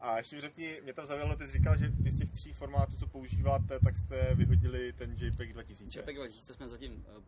A 0.00 0.18
ještě 0.18 0.36
mi 0.36 0.42
řekni, 0.42 0.80
mě 0.82 0.92
tam 0.92 1.06
zavělo, 1.06 1.36
ty 1.36 1.46
jsi 1.46 1.52
říkal, 1.52 1.76
že 1.76 1.92
z 2.10 2.18
těch 2.18 2.30
tří 2.30 2.52
formátů, 2.52 2.96
co 2.96 3.06
používáte, 3.06 3.80
tak 3.80 3.96
jste 3.96 4.34
vyhodili 4.34 4.92
ten 4.92 5.16
JPEG 5.18 5.52
2000. 5.52 6.00
JPEG 6.00 6.16
2000 6.16 6.54
jsme 6.54 6.68
zatím 6.68 6.92
uh, 7.16 7.24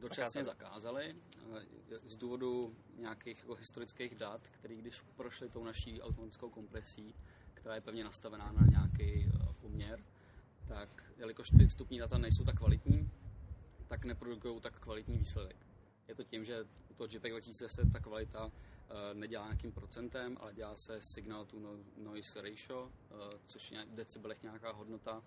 dočasně 0.00 0.44
zakázali 0.44 1.16
z 2.06 2.16
důvodu 2.16 2.76
nějakých 2.98 3.38
jako 3.38 3.54
historických 3.54 4.14
dat, 4.14 4.48
které 4.48 4.74
když 4.74 5.00
prošly 5.00 5.48
tou 5.48 5.64
naší 5.64 6.02
automatickou 6.02 6.50
kompresí, 6.50 7.14
která 7.54 7.74
je 7.74 7.80
pevně 7.80 8.04
nastavená 8.04 8.52
na 8.52 8.66
nějaký 8.70 9.30
poměr, 9.60 10.00
tak 10.68 11.12
jelikož 11.16 11.50
ty 11.50 11.66
vstupní 11.66 11.98
data 11.98 12.18
nejsou 12.18 12.44
tak 12.44 12.56
kvalitní, 12.56 13.10
tak 13.86 14.04
neprodukují 14.04 14.60
tak 14.60 14.80
kvalitní 14.80 15.18
výsledek. 15.18 15.56
Je 16.08 16.14
to 16.14 16.24
tím, 16.24 16.44
že 16.44 16.66
u 16.90 16.94
toho 16.94 17.08
JPEG 17.12 17.32
2010 17.32 17.92
ta 17.92 18.00
kvalita 18.00 18.46
uh, 18.46 18.52
nedělá 19.12 19.44
nějakým 19.44 19.72
procentem, 19.72 20.36
ale 20.40 20.54
dělá 20.54 20.76
se 20.76 21.02
signal 21.02 21.44
to 21.44 21.58
no, 21.58 21.70
noise 21.96 22.42
ratio, 22.42 22.82
uh, 22.82 23.18
což 23.46 23.72
je 23.72 23.84
v 23.86 23.94
decibelech 23.94 24.42
nějaká 24.42 24.72
hodnota, 24.72 25.22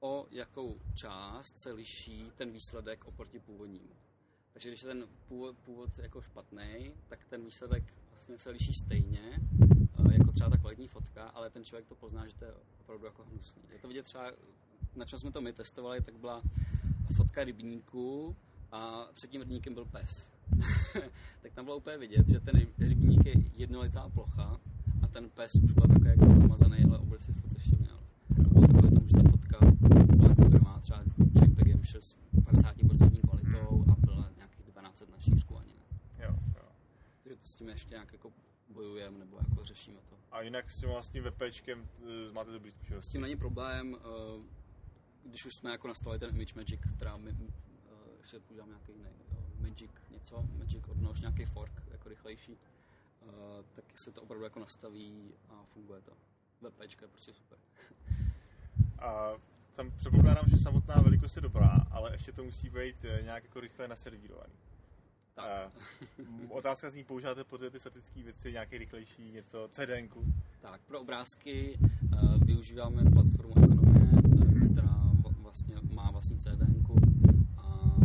o 0.00 0.26
jakou 0.30 0.80
část 0.94 1.58
se 1.58 1.72
liší 1.72 2.32
ten 2.36 2.52
výsledek 2.52 3.04
oproti 3.04 3.38
původnímu. 3.38 3.96
Takže 4.52 4.68
když 4.68 4.82
je 4.82 4.88
ten 4.88 5.08
původ, 5.28 5.58
původ 5.58 5.98
jako 5.98 6.22
špatný, 6.22 6.94
tak 7.08 7.24
ten 7.24 7.44
výsledek 7.44 7.94
vlastně 8.10 8.38
se 8.38 8.50
liší 8.50 8.74
stejně, 8.74 9.40
uh, 9.98 10.12
jako 10.12 10.32
třeba 10.32 10.50
ta 10.50 10.56
kvalitní 10.56 10.88
fotka, 10.88 11.28
ale 11.28 11.50
ten 11.50 11.64
člověk 11.64 11.86
to 11.86 11.94
pozná, 11.94 12.26
že 12.26 12.34
to 12.34 12.44
je 12.44 12.54
opravdu 12.80 13.06
jako 13.06 13.24
hnusný. 13.24 13.62
Je 13.70 13.78
to 13.78 13.88
vidět 13.88 14.02
třeba 14.02 14.32
na 14.96 15.04
čem 15.04 15.18
jsme 15.18 15.32
to 15.32 15.40
my 15.40 15.52
testovali, 15.52 16.00
tak 16.00 16.16
byla 16.18 16.42
fotka 17.16 17.44
rybníku 17.44 18.36
a 18.72 19.06
před 19.14 19.30
tím 19.30 19.40
rybníkem 19.40 19.74
byl 19.74 19.84
pes. 19.84 20.28
tak 21.42 21.52
tam 21.52 21.64
bylo 21.64 21.76
úplně 21.76 21.98
vidět, 21.98 22.28
že 22.28 22.40
ten 22.40 22.66
rybník 22.78 23.26
je 23.26 23.34
jednolitá 23.56 24.08
plocha 24.08 24.60
a 25.02 25.06
ten 25.08 25.30
pes 25.30 25.54
už 25.54 25.72
byl 25.72 25.88
takový 25.88 26.08
jako 26.08 26.24
rozmazaný, 26.24 26.84
ale 26.84 27.18
si 27.18 27.32
furt 27.32 27.52
ještě 27.54 27.76
měl. 27.76 27.98
A 28.30 28.48
bylo 28.48 28.82
to 28.82 28.88
tomu, 28.88 29.08
že 29.08 29.16
ta 29.16 29.30
fotka 29.30 29.58
byla 30.46 30.60
má 30.62 30.80
třeba 30.80 31.02
JPEGem 31.42 31.84
6 31.84 32.18
50% 32.34 33.20
kvalitou 33.20 33.84
a 33.92 33.96
byla 34.06 34.30
nějakých 34.36 34.66
12 34.66 35.02
na 35.10 35.20
šířku 35.20 35.58
ani 35.58 35.68
ne. 35.68 35.98
Jo, 36.24 36.34
jo. 36.56 36.68
Takže 37.22 37.38
s 37.42 37.54
tím 37.54 37.68
ještě 37.68 37.94
nějak 37.94 38.12
jako 38.12 38.32
bojujeme 38.68 39.18
nebo 39.18 39.36
jako 39.36 39.64
řešíme 39.64 39.98
to. 40.08 40.16
A 40.32 40.42
jinak 40.42 40.70
s 40.70 40.80
tím 40.80 40.88
vlastním 40.88 41.24
VPčkem 41.24 41.88
eh, 42.28 42.32
máte 42.32 42.52
dobrý 42.52 42.72
zkušenosti? 42.72 43.08
S 43.08 43.12
tím 43.12 43.20
není 43.20 43.36
problém. 43.36 43.92
Uh, 43.92 44.44
když 45.24 45.46
už 45.46 45.54
jsme 45.54 45.70
jako 45.70 45.88
nastavili 45.88 46.18
ten 46.18 46.30
Image 46.30 46.54
Magic, 46.54 46.80
která 46.96 47.16
my, 47.16 47.30
uh, 47.30 47.48
ještě 48.20 48.40
používám 48.40 48.68
nějaký 48.68 48.92
ne, 49.02 49.10
uh, 49.30 49.68
Magic 49.68 49.90
něco, 50.10 50.42
Magic 50.58 50.88
odnož, 50.88 51.20
nějaký 51.20 51.44
fork, 51.44 51.82
jako 51.90 52.08
rychlejší, 52.08 52.52
uh, 52.52 53.30
tak 53.74 53.84
se 54.04 54.12
to 54.12 54.22
opravdu 54.22 54.44
jako 54.44 54.60
nastaví 54.60 55.34
a 55.48 55.64
funguje 55.64 56.00
to. 56.00 56.12
VPčka 56.60 57.04
je 57.04 57.08
prostě 57.08 57.32
super. 57.32 57.58
a 58.98 59.32
tam 59.74 59.92
předpokládám, 59.96 60.48
že 60.48 60.58
samotná 60.58 60.94
velikost 60.94 61.36
je 61.36 61.42
dobrá, 61.42 61.86
ale 61.90 62.12
ještě 62.12 62.32
to 62.32 62.44
musí 62.44 62.70
být 62.70 62.96
nějak 63.22 63.44
jako 63.44 63.60
rychle 63.60 63.88
naservírovaný. 63.88 64.54
Tak. 65.34 65.72
Uh, 66.18 66.50
otázka 66.56 66.90
zní, 66.90 67.04
používáte 67.04 67.44
pod 67.44 67.60
ty 67.70 67.80
statické 67.80 68.22
věci 68.22 68.52
nějaký 68.52 68.78
rychlejší 68.78 69.30
něco, 69.30 69.68
CDNku? 69.70 70.24
Tak, 70.60 70.80
pro 70.80 71.00
obrázky 71.00 71.78
uh, 71.78 72.44
využíváme 72.44 73.02
platformu 73.10 73.67
vlastně 75.58 75.94
má 75.94 76.10
vlastní 76.10 76.38
CDN 76.38 76.84
a 77.56 77.96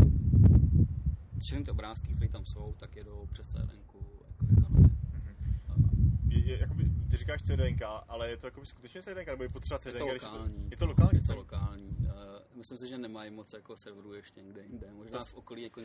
všechny 1.39 1.63
ty 1.63 1.71
obrázky, 1.71 2.15
které 2.15 2.29
tam 2.29 2.45
jsou, 2.45 2.75
tak 2.79 2.95
jedou 2.95 3.27
přes 3.31 3.47
CDN 3.47 3.77
jako 3.77 3.99
ekonomie. 4.29 4.87
Mm-hmm. 4.87 6.07
Je, 6.27 6.39
je, 6.39 6.57
jakoby, 6.59 6.83
ty 7.11 7.17
říkáš 7.17 7.41
CDN, 7.41 7.83
ale 8.07 8.29
je 8.29 8.37
to 8.37 8.47
jakoby 8.47 8.65
skutečně 8.65 9.01
CDN, 9.01 9.25
nebo 9.25 9.43
je 9.43 9.49
potřeba 9.49 9.79
CDN? 9.79 9.87
Je 9.87 9.99
to 9.99 10.05
lokální. 10.05 10.67
Je 10.71 10.77
to 10.77 10.85
lokální? 10.85 11.19
Je 11.19 11.27
to 11.27 11.35
lokální. 11.35 11.97
Uh, 11.99 12.09
myslím 12.55 12.77
si, 12.77 12.87
že 12.87 12.97
nemají 12.97 13.31
moc 13.31 13.53
jako 13.53 13.77
serverů 13.77 14.13
ještě 14.13 14.41
někde 14.41 14.61
jinde. 14.63 14.91
Možná 14.91 15.19
to... 15.19 15.25
v 15.25 15.33
okolí 15.33 15.61
jako 15.63 15.81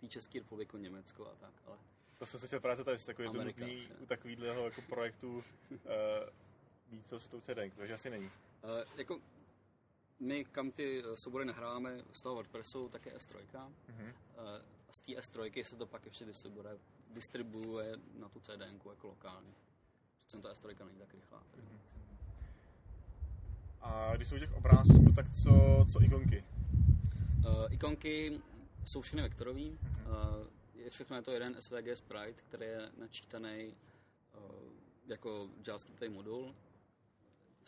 té 0.00 0.08
České 0.08 0.38
republiky, 0.38 0.68
jako 0.68 0.78
Německo 0.78 1.26
a 1.26 1.34
tak, 1.34 1.54
ale... 1.66 1.76
To 2.18 2.26
jsem 2.26 2.40
se 2.40 2.46
chtěl 2.46 2.60
právě 2.60 2.76
zeptat, 2.76 2.92
jestli 2.92 3.06
takový 3.06 3.28
jednoduchý 3.28 3.88
u 4.02 4.06
takového 4.06 4.64
jako 4.64 4.82
projektu 4.82 5.36
uh, 5.36 5.42
mít 6.90 7.06
to 7.06 7.20
s 7.20 7.28
tou 7.28 7.40
CDN, 7.40 7.70
takže 7.76 7.94
asi 7.94 8.10
není. 8.10 8.26
Uh, 8.26 8.30
jako 8.96 9.20
my, 10.20 10.44
kam 10.44 10.70
ty 10.70 11.02
eh, 11.04 11.16
soubory 11.16 11.44
nahráváme 11.44 11.98
z 12.12 12.22
toho 12.22 12.34
WordPressu, 12.34 12.88
tak 12.88 13.06
je 13.06 13.16
S3. 13.16 13.34
Mm-hmm. 13.36 14.12
A 14.36 14.92
z 14.92 14.98
té 14.98 15.12
S3 15.12 15.62
se 15.62 15.76
to 15.76 15.86
pak 15.86 16.04
ještě 16.04 16.24
distribuuje, 16.24 16.78
distribuuje 17.10 17.96
na 18.18 18.28
tu 18.28 18.40
CDN 18.40 18.80
jako 18.90 19.06
lokálně. 19.06 19.50
Přece 20.26 20.42
ta 20.42 20.52
S3 20.52 20.84
není 20.84 20.98
tak 20.98 21.14
rychlá. 21.14 21.42
Mm-hmm. 21.42 21.78
A 23.80 24.16
když 24.16 24.28
jsou 24.28 24.38
těch 24.38 24.52
obrázků, 24.52 25.12
tak 25.16 25.26
co, 25.42 25.86
co 25.92 26.02
ikonky? 26.02 26.44
Uh, 27.38 27.72
ikonky 27.74 28.40
jsou 28.84 29.00
všechny 29.00 29.22
vektorové. 29.22 29.60
Mm-hmm. 29.60 29.78
Uh, 30.06 30.46
je 30.74 30.90
všechno 30.90 31.16
je 31.16 31.22
to 31.22 31.32
jeden 31.32 31.56
SVG 31.60 31.96
sprite, 31.96 32.42
který 32.48 32.66
je 32.66 32.90
načítaný 32.98 33.74
uh, 34.34 34.42
jako 35.06 35.48
JavaScriptový 35.66 36.10
modul 36.10 36.54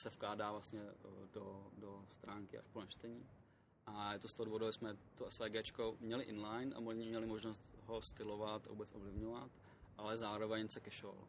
se 0.03 0.11
vkládá 0.11 0.53
vlastně 0.53 0.81
eh, 0.81 1.29
do, 1.33 1.71
do 1.79 2.05
stránky 2.19 2.59
až 2.59 2.65
po 2.73 2.81
načtení. 2.81 3.27
A 3.87 4.12
je 4.12 4.19
to 4.19 4.29
z 4.29 4.35
toho 4.35 4.45
důvodu, 4.45 4.67
že 4.67 4.73
jsme 4.73 4.97
to 5.15 5.31
SVG 5.31 5.81
měli 6.01 6.25
inline 6.25 6.77
a 6.77 6.81
měli 6.81 7.27
možnost 7.27 7.59
ho 7.87 8.03
stylovat 8.03 8.67
a 8.67 8.71
vůbec 8.71 8.93
ovlivňovat, 8.93 9.51
ale 9.97 10.17
zároveň 10.17 10.69
se 10.69 10.81
cacheoval. 10.81 11.25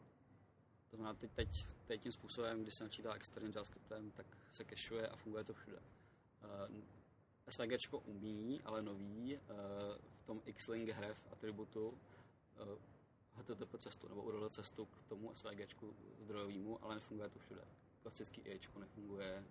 To 0.90 0.96
znamená, 0.96 1.14
teď, 1.14 1.32
teď, 1.32 1.66
teď 1.86 2.02
tím 2.02 2.12
způsobem, 2.12 2.64
když 2.64 2.76
se 2.76 2.84
načítá 2.84 3.14
externím 3.14 3.52
JavaScriptem, 3.52 4.12
tak 4.12 4.26
se 4.52 4.66
cacheuje 4.66 5.08
a 5.08 5.16
funguje 5.16 5.44
to 5.44 5.54
všude. 5.54 5.78
Uh, 5.78 6.78
eh, 7.48 7.52
SVG 7.52 7.94
umí, 8.06 8.62
ale 8.66 8.82
nový, 8.82 9.36
uh, 9.36 9.40
v 10.22 10.26
tom 10.26 10.42
Xlink 10.54 10.90
href 10.90 11.24
atributu 11.32 11.90
uh, 11.90 11.98
HTTP 13.34 13.78
cestu 13.78 14.08
nebo 14.08 14.22
URL 14.22 14.50
cestu 14.50 14.86
k 14.86 15.10
tomu 15.10 15.36
SVG 15.36 15.76
zdrojovému, 16.20 16.84
ale 16.84 16.96
nefunguje 16.96 17.30
to 17.30 17.40
všude 17.40 17.62
klasický 18.04 18.52
Ečko 18.52 18.80
nefunguje. 18.80 19.44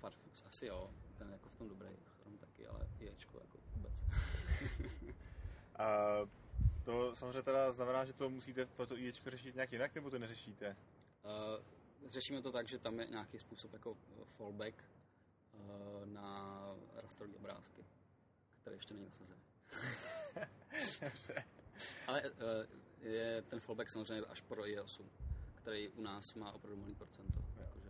Farfux 0.00 0.42
asi 0.46 0.66
jo, 0.66 0.90
ten 1.18 1.30
jako 1.30 1.48
v 1.48 1.56
tom 1.56 1.68
dobrý, 1.68 1.88
Chrome 2.04 2.38
taky, 2.38 2.66
ale 2.66 2.88
Ečko 3.00 3.40
jako 3.40 3.58
vůbec. 3.74 3.92
A 5.78 6.16
to 6.84 7.16
samozřejmě 7.16 7.42
teda 7.42 7.72
znamená, 7.72 8.04
že 8.04 8.12
to 8.12 8.30
musíte 8.30 8.66
pro 8.66 8.86
to 8.86 8.98
IEčko 8.98 9.30
řešit 9.30 9.54
nějak 9.54 9.72
jinak, 9.72 9.94
nebo 9.94 10.10
to 10.10 10.18
neřešíte? 10.18 10.76
Uh, 11.24 11.64
řešíme 12.10 12.42
to 12.42 12.52
tak, 12.52 12.68
že 12.68 12.78
tam 12.78 13.00
je 13.00 13.06
nějaký 13.06 13.38
způsob 13.38 13.72
jako 13.72 13.96
fallback 14.36 14.84
uh, 15.52 16.06
na 16.06 16.60
rastrové 16.94 17.34
obrázky, 17.34 17.84
který 18.60 18.76
ještě 18.76 18.94
není 18.94 19.06
nasazený. 19.06 19.40
Ale 22.06 22.22
uh, 22.22 22.36
je 23.00 23.42
ten 23.42 23.60
fallback 23.60 23.90
samozřejmě 23.90 24.26
až 24.26 24.40
pro 24.40 24.62
IE8 24.62 25.04
který 25.66 25.88
u 25.88 26.02
nás 26.02 26.34
má 26.34 26.52
opravdu 26.52 26.80
malý 26.80 26.94
procento. 26.94 27.40
Jakože 27.60 27.88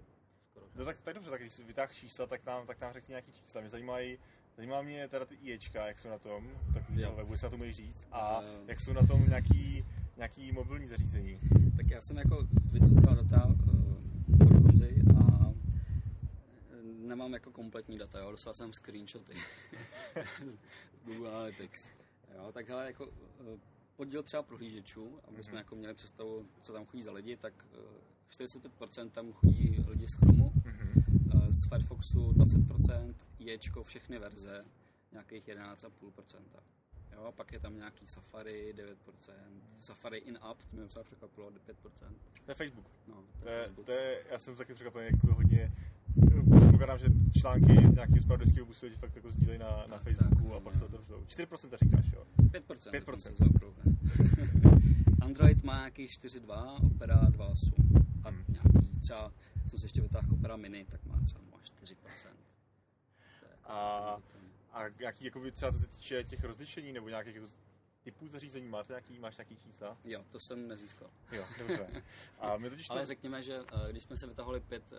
skoro, 0.50 0.66
no 0.74 0.84
tak, 0.84 1.00
tak 1.00 1.14
dobře, 1.14 1.30
tak 1.30 1.40
když 1.40 1.58
vytáh 1.58 1.94
čísla, 1.94 2.26
tak 2.26 2.46
nám, 2.46 2.66
tak 2.66 2.80
nám 2.80 2.92
řekni 2.92 3.12
nějaký 3.12 3.32
čísla. 3.32 3.60
Mě 3.60 3.70
zajímají, 3.70 4.18
zajímá 4.56 4.82
mě 4.82 5.08
teda 5.08 5.24
ty 5.24 5.34
IEčka, 5.34 5.86
jak 5.86 5.98
jsou 5.98 6.08
na 6.08 6.18
tom, 6.18 6.50
tak 6.74 6.90
webu 7.16 7.36
se 7.36 7.46
na 7.46 7.50
to 7.50 7.56
můžeš 7.56 7.76
říct, 7.76 8.04
a 8.12 8.40
uh, 8.40 8.46
jak 8.66 8.80
jsou 8.80 8.92
na 8.92 9.06
tom 9.06 9.28
nějaký, 9.28 9.84
nějaký 10.16 10.52
mobilní 10.52 10.88
zařízení. 10.88 11.40
Tak 11.76 11.90
já 11.90 12.00
jsem 12.00 12.16
jako 12.16 12.46
vycucal 12.72 13.14
data 13.14 13.46
uh, 13.46 14.62
verzi 14.62 15.02
a 15.20 15.52
nemám 16.82 17.32
jako 17.32 17.50
kompletní 17.50 17.98
data, 17.98 18.18
jo, 18.18 18.30
dostal 18.30 18.54
jsem 18.54 18.72
screenshoty 18.72 19.32
Google 21.04 21.30
Analytics. 21.30 21.88
Jo, 22.34 22.52
tak 22.52 22.68
hele, 22.68 22.86
jako 22.86 23.08
eh, 23.40 23.75
podíl 23.96 24.22
třeba 24.22 24.42
prohlížečů, 24.42 25.18
aby 25.28 25.42
jsme 25.42 25.52
mm-hmm. 25.52 25.56
jako 25.56 25.76
měli 25.76 25.94
představu, 25.94 26.46
co 26.62 26.72
tam 26.72 26.86
chodí 26.86 27.02
za 27.02 27.12
lidi, 27.12 27.36
tak 27.36 27.54
45% 28.30 29.10
tam 29.10 29.32
chodí 29.32 29.84
lidi 29.88 30.08
z 30.08 30.12
Chromu, 30.12 30.52
mm-hmm. 30.56 31.50
z 31.50 31.68
Firefoxu 31.68 32.32
20%, 32.32 33.14
Ječko 33.38 33.84
všechny 33.84 34.18
verze, 34.18 34.64
nějakých 35.12 35.48
11,5%. 35.48 36.40
Jo, 37.12 37.32
pak 37.36 37.52
je 37.52 37.60
tam 37.60 37.76
nějaký 37.76 38.08
Safari 38.08 38.74
9%, 38.76 38.94
Safari 39.80 40.18
in-app, 40.18 40.62
to 40.70 40.76
mě 40.76 40.86
třeba 40.86 41.04
překvapilo, 41.04 41.50
5%. 41.50 41.54
To 42.44 42.50
je 42.50 42.54
Facebook. 42.54 42.86
No, 43.06 43.24
to, 43.42 43.48
je, 43.48 43.64
Facebook. 43.64 43.86
to 43.86 43.92
je, 43.92 44.24
já 44.30 44.38
jsem 44.38 44.56
taky 44.56 44.74
překvapený, 44.74 45.06
jak 45.06 45.20
to 45.20 45.34
hodně 45.34 45.72
předpokládám, 46.76 46.98
že 46.98 47.40
články 47.40 47.88
z 47.88 47.94
nějakého 47.94 48.22
spravodajského 48.22 48.66
webu 48.66 48.74
se 48.74 48.90
fakt 48.90 49.16
jako 49.16 49.30
sdílejí 49.30 49.58
na, 49.58 49.84
na 49.86 49.98
Facebooku 49.98 50.48
tak, 50.48 50.56
a 50.56 50.60
pak 50.60 50.74
se 50.74 50.84
otevřou. 50.84 51.20
4% 51.20 51.76
říkáš, 51.84 52.12
jo? 52.12 52.24
5%. 52.38 52.90
5%. 52.90 53.72
Android 55.20 55.64
má 55.64 55.78
nějaký 55.78 56.06
4.2, 56.06 56.86
Opera 56.86 57.20
2.8. 57.20 57.72
A 58.24 58.28
hmm. 58.28 58.44
nějaký, 58.48 59.00
třeba 59.00 59.32
jsem 59.66 59.78
se 59.78 59.84
ještě 59.84 60.00
vytáhl 60.00 60.34
Opera 60.34 60.56
Mini, 60.56 60.84
tak 60.84 61.04
má 61.04 61.20
třeba 61.24 61.40
4%. 61.40 61.94
Jako 63.42 63.70
a, 63.72 64.18
a 64.72 64.82
jaký, 64.98 65.24
jako 65.24 65.40
by 65.40 65.52
třeba 65.52 65.72
to 65.72 65.78
se 65.78 65.86
týče 65.86 66.24
těch 66.24 66.44
rozlišení 66.44 66.92
nebo 66.92 67.08
nějakých 67.08 67.34
jako 67.34 67.48
typů 68.02 68.28
zařízení, 68.28 68.68
máte 68.68 68.92
nějaký, 68.92 69.18
máš 69.18 69.36
nějaký 69.36 69.56
čísla? 69.56 69.96
Jo, 70.04 70.24
to 70.30 70.40
jsem 70.40 70.68
nezískal. 70.68 71.10
Jo, 71.32 71.44
dobře. 71.58 72.02
A 72.38 72.56
my 72.56 72.70
totiž 72.70 72.86
to... 72.88 72.92
Ale 72.92 73.06
řekněme, 73.06 73.42
že 73.42 73.56
eh, 73.56 73.90
když 73.92 74.02
jsme 74.02 74.16
se 74.16 74.26
vytahovali 74.26 74.60
pět 74.60 74.92
eh, 74.92 74.96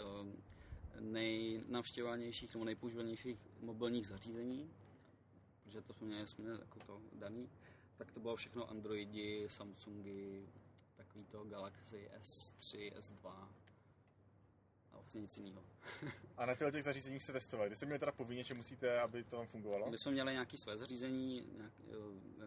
nejnavštěvovanějších 1.00 2.54
nebo 2.54 2.66
nejpoužívanějších 2.66 3.40
mobilních 3.62 4.08
zařízení, 4.08 4.72
protože 5.64 5.82
to 5.82 5.94
jsme 5.94 6.08
měli 6.08 6.28
jsme 6.28 6.52
jako 6.52 6.80
to 6.80 7.02
daný, 7.14 7.50
tak 7.98 8.12
to 8.12 8.20
bylo 8.20 8.36
všechno 8.36 8.70
Androidi, 8.70 9.46
Samsungy, 9.50 10.50
takový 10.96 11.26
to 11.26 11.44
Galaxy 11.44 12.10
S3, 12.22 12.94
S2 12.94 13.48
a 15.08 15.10
vlastně 15.10 15.22
nic 15.22 15.38
jiného. 15.38 15.64
a 16.38 16.46
na 16.46 16.56
těch 16.72 16.84
zařízeních 16.84 17.24
jste 17.24 17.34
testovali? 17.34 17.70
Vy 17.70 17.76
jste 17.76 17.86
měli 17.86 18.00
teda 18.00 18.12
povinně, 18.12 18.44
že 18.44 18.54
musíte, 18.54 19.02
aby 19.02 19.24
to 19.24 19.36
tam 19.36 19.48
fungovalo? 19.48 19.90
My 19.90 19.98
jsme 19.98 20.12
měli 20.12 20.32
nějaké 20.32 20.58
své 20.58 20.78
zařízení, 20.78 21.48
nějak, 21.58 21.74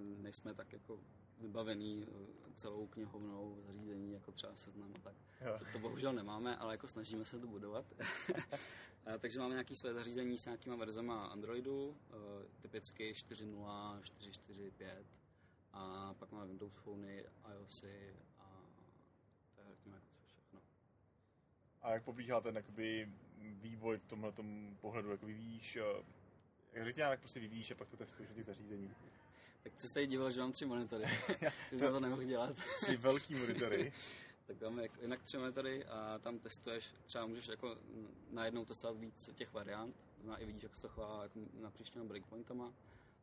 nejsme 0.01 0.55
tak 0.55 0.73
jako 0.73 1.01
vybavený 1.39 2.07
celou 2.55 2.87
knihovnou 2.87 3.63
zařízení, 3.67 4.13
jako 4.13 4.33
třeba 4.33 4.57
seznam 4.57 4.95
a 4.97 4.99
tak. 4.99 5.15
To, 5.59 5.65
to 5.73 5.79
bohužel 5.79 6.13
nemáme, 6.13 6.57
ale 6.57 6.75
jako 6.75 6.89
snažíme 6.89 7.25
se 7.25 7.39
to 7.39 7.47
budovat. 7.47 7.85
Takže 9.19 9.39
máme 9.39 9.55
nějaké 9.55 9.75
své 9.75 9.95
zařízení 9.95 10.39
s 10.39 10.45
nějakýma 10.45 10.77
verzema 10.77 11.27
Androidu, 11.27 11.97
typicky 12.61 13.13
4.0, 13.13 14.01
4.4, 14.01 14.71
5 14.71 15.07
a 15.73 16.15
pak 16.19 16.33
máme 16.33 16.47
Windows 16.47 16.73
Phony, 16.73 17.25
iOSy 17.53 18.17
a 18.39 18.67
to 19.55 19.61
je 19.61 19.67
řekněme 19.69 19.97
jako 19.97 20.09
všechno. 20.27 20.61
A 21.83 21.93
jak 21.93 22.05
pobíhá 22.05 22.41
ten 22.41 22.57
jakoby, 22.57 23.09
vývoj 23.39 23.99
v 23.99 24.07
tomhle 24.07 24.33
pohledu, 24.81 25.11
jak 25.11 25.23
vyvíjíš, 25.23 25.77
eh, 25.77 26.05
jak 26.73 26.85
řekněme, 26.85 27.11
jak 27.11 27.21
prostě 27.21 27.41
vyvíjíš 27.41 27.71
a 27.71 27.75
pak 27.75 27.89
to 27.89 27.97
testuješ 27.97 28.33
těch 28.35 28.47
zařízení? 28.47 28.95
Tak 29.63 29.73
co 29.75 29.89
jsi 29.89 29.95
tady 29.95 30.07
díval, 30.07 30.31
že 30.31 30.41
mám 30.41 30.53
tři 30.53 30.67
monitory, 30.67 31.05
že 31.71 31.79
jsem 31.79 31.93
to 31.93 32.01
nemohl 32.01 32.25
dělat. 32.25 32.57
Tři 32.83 32.97
velký 32.97 33.35
monitory. 33.35 33.93
tak 34.47 34.61
máme 34.61 34.89
jinak 35.03 35.23
tři 35.23 35.39
monitory 35.39 35.85
a 35.85 36.19
tam 36.19 36.39
testuješ, 36.39 36.95
třeba 37.05 37.27
můžeš 37.27 37.49
jako 37.49 37.77
najednou 38.31 38.65
testovat 38.65 38.97
víc 38.97 39.31
těch 39.35 39.53
variant, 39.53 39.97
zná 40.23 40.37
i 40.37 40.47
vidíš, 40.47 40.63
jak 40.63 40.77
se 40.77 40.83
to 40.83 40.89
chová 40.89 41.23
jako 41.23 41.41
napříč 41.61 41.91
těma 41.91 42.05
breakpointama, 42.05 42.73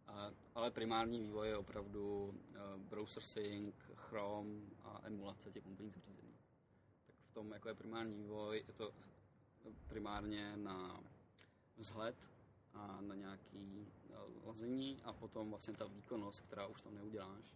a, 0.08 0.32
ale 0.56 0.72
primární 0.72 1.20
vývoj 1.20 1.48
je 1.48 1.58
opravdu 1.58 2.26
uh, 2.26 2.82
browser 2.82 3.24
sync, 3.24 3.76
Chrome 3.96 4.62
a 4.84 5.02
emulace 5.04 5.52
těch 5.52 5.66
mobilních 5.66 5.96
zařízení. 5.96 6.27
Tom, 7.38 7.52
jako 7.52 7.68
je 7.68 7.76
primární 7.76 8.14
vývoj, 8.14 8.64
je 8.68 8.74
to 8.74 8.94
primárně 9.88 10.58
na 10.58 11.04
vzhled 11.78 12.16
a 12.74 13.02
na 13.02 13.16
nějaký 13.16 13.88
lazení 14.46 15.02
a 15.04 15.14
potom 15.14 15.50
vlastně 15.50 15.74
ta 15.74 15.86
výkonnost, 15.86 16.42
která 16.42 16.68
už 16.68 16.82
tam 16.82 16.96
neuděláš, 16.96 17.56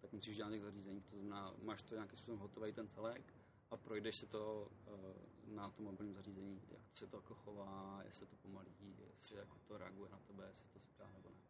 tak 0.00 0.12
musíš 0.12 0.36
dělat 0.36 0.50
těch 0.50 0.62
zařízení. 0.62 1.00
To 1.00 1.16
znamená, 1.16 1.54
máš 1.62 1.82
to 1.82 1.94
nějakým 1.94 2.16
způsobem 2.16 2.40
hotový 2.40 2.72
ten 2.72 2.88
celek 2.88 3.34
a 3.70 3.76
projdeš 3.76 4.16
si 4.16 4.26
to 4.26 4.70
uh, 4.86 5.54
na 5.54 5.70
tom 5.70 5.84
mobilním 5.84 6.14
zařízení, 6.14 6.62
jak 6.70 6.82
se 6.94 7.06
to 7.06 7.16
jako 7.16 7.34
chová, 7.34 8.02
jestli 8.04 8.26
to 8.26 8.36
pomalí, 8.36 8.96
jestli 9.16 9.36
jako 9.36 9.58
to 9.68 9.78
reaguje 9.78 10.10
na 10.10 10.18
tebe, 10.18 10.46
jestli 10.48 10.68
to 10.68 10.78
říká 10.78 11.10
nebo 11.12 11.30
ne. 11.30 11.40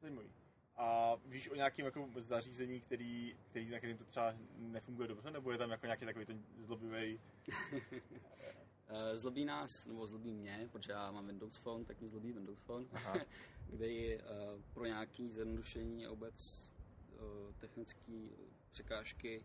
Zajímavý. 0.00 0.49
A 0.82 1.16
víš 1.26 1.48
o 1.48 1.54
nějakém 1.54 1.86
jako 1.86 2.08
zařízení, 2.16 2.80
který, 2.80 3.36
který, 3.50 3.70
na 3.70 3.78
kterým 3.78 3.98
to 3.98 4.04
třeba 4.04 4.34
nefunguje 4.56 5.08
dobře, 5.08 5.30
nebo 5.30 5.52
je 5.52 5.58
tam 5.58 5.70
jako 5.70 5.86
nějaký 5.86 6.04
takový 6.04 6.26
ten 6.26 6.44
zlobivý 6.58 7.20
Eh, 8.92 9.16
zlobí 9.16 9.44
nás, 9.44 9.86
nebo 9.86 10.06
zlobí 10.06 10.32
mě, 10.32 10.68
protože 10.72 10.92
já 10.92 11.10
mám 11.10 11.26
Windows 11.26 11.56
Phone, 11.56 11.84
tak 11.84 12.00
mi 12.00 12.08
zlobí 12.08 12.32
Windows 12.32 12.58
Phone, 12.58 12.86
kde 13.66 13.88
je 13.88 14.18
uh, 14.18 14.24
pro 14.74 14.86
nějaké 14.86 15.28
zjednodušení 15.28 16.06
obec 16.06 16.68
uh, 17.12 17.54
technické 17.58 18.12
překážky 18.70 19.44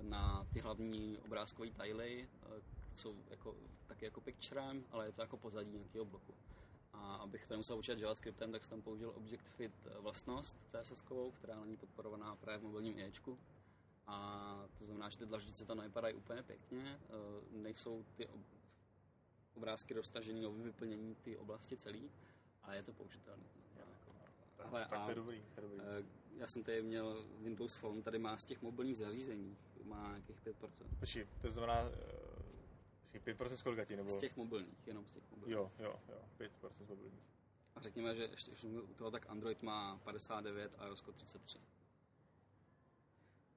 na 0.00 0.46
ty 0.52 0.60
hlavní 0.60 1.18
obrázkové 1.18 1.70
tajly, 1.70 2.28
uh, 2.46 2.54
jsou 2.96 3.16
jako, 3.30 3.56
taky 3.86 4.04
jako 4.04 4.20
picturem, 4.20 4.84
ale 4.90 5.06
je 5.06 5.12
to 5.12 5.20
jako 5.20 5.36
pozadí 5.36 5.72
nějakého 5.72 6.04
bloku. 6.04 6.34
A 6.92 7.14
abych 7.14 7.46
to 7.46 7.54
nemusel 7.54 7.78
učit 7.78 7.98
JavaScriptem, 7.98 8.52
tak 8.52 8.64
jsem 8.64 8.70
tam 8.70 8.82
použil 8.82 9.10
Object-Fit 9.16 9.72
vlastnost 10.00 10.56
CSS, 10.70 11.04
která 11.34 11.60
není 11.60 11.76
podporovaná 11.76 12.36
právě 12.36 12.58
v 12.58 12.62
mobilním 12.62 12.98
IEčku. 12.98 13.38
A 14.06 14.68
to 14.78 14.84
znamená, 14.84 15.08
že 15.08 15.18
ty 15.18 15.26
dlaždice 15.26 15.64
tam 15.64 15.76
nevypadají 15.76 16.14
úplně 16.14 16.42
pěkně, 16.42 16.98
nejsou 17.50 18.04
ty 18.16 18.28
obrázky 19.56 19.94
dostažený 19.94 20.46
o 20.46 20.52
vyplnění 20.52 21.14
ty 21.14 21.36
oblasti 21.36 21.76
celý 21.76 22.10
a 22.62 22.74
je 22.74 22.82
to 22.82 22.92
použitelné. 22.92 23.44
Jako, 23.76 24.12
tak, 24.72 25.04
to 25.04 25.08
je 25.08 25.14
dobrý, 25.14 25.42
to 25.54 25.60
je 25.60 25.68
dobrý. 25.68 25.80
Eh, 25.80 26.04
já 26.36 26.46
jsem 26.46 26.64
tady 26.64 26.82
měl 26.82 27.24
Windows 27.38 27.74
Phone, 27.74 28.02
tady 28.02 28.18
má 28.18 28.38
z 28.38 28.44
těch 28.44 28.62
mobilních 28.62 28.98
zařízení, 28.98 29.56
má 29.84 30.08
nějakých 30.08 30.40
5%. 30.40 30.86
Počkej, 31.00 31.26
to 31.42 31.52
znamená, 31.52 31.84
5% 33.18 33.54
z 33.54 33.62
kolika 33.62 33.84
ti, 33.84 33.96
nebo? 33.96 34.10
Z 34.10 34.16
těch 34.16 34.36
mobilních, 34.36 34.86
jenom 34.86 35.06
z 35.06 35.12
těch 35.12 35.30
mobilních. 35.30 35.52
Jo, 35.52 35.72
jo, 35.78 36.00
jo, 36.08 36.24
5% 36.38 36.84
z 36.84 36.88
mobilních. 36.88 37.24
A 37.76 37.80
řekněme, 37.80 38.16
že 38.16 38.24
ještě 38.24 38.52
u 38.82 38.94
toho 38.94 39.10
tak 39.10 39.30
Android 39.30 39.62
má 39.62 39.96
59 39.96 40.72
a 40.78 40.86
iOS 40.86 41.04
33. 41.12 41.58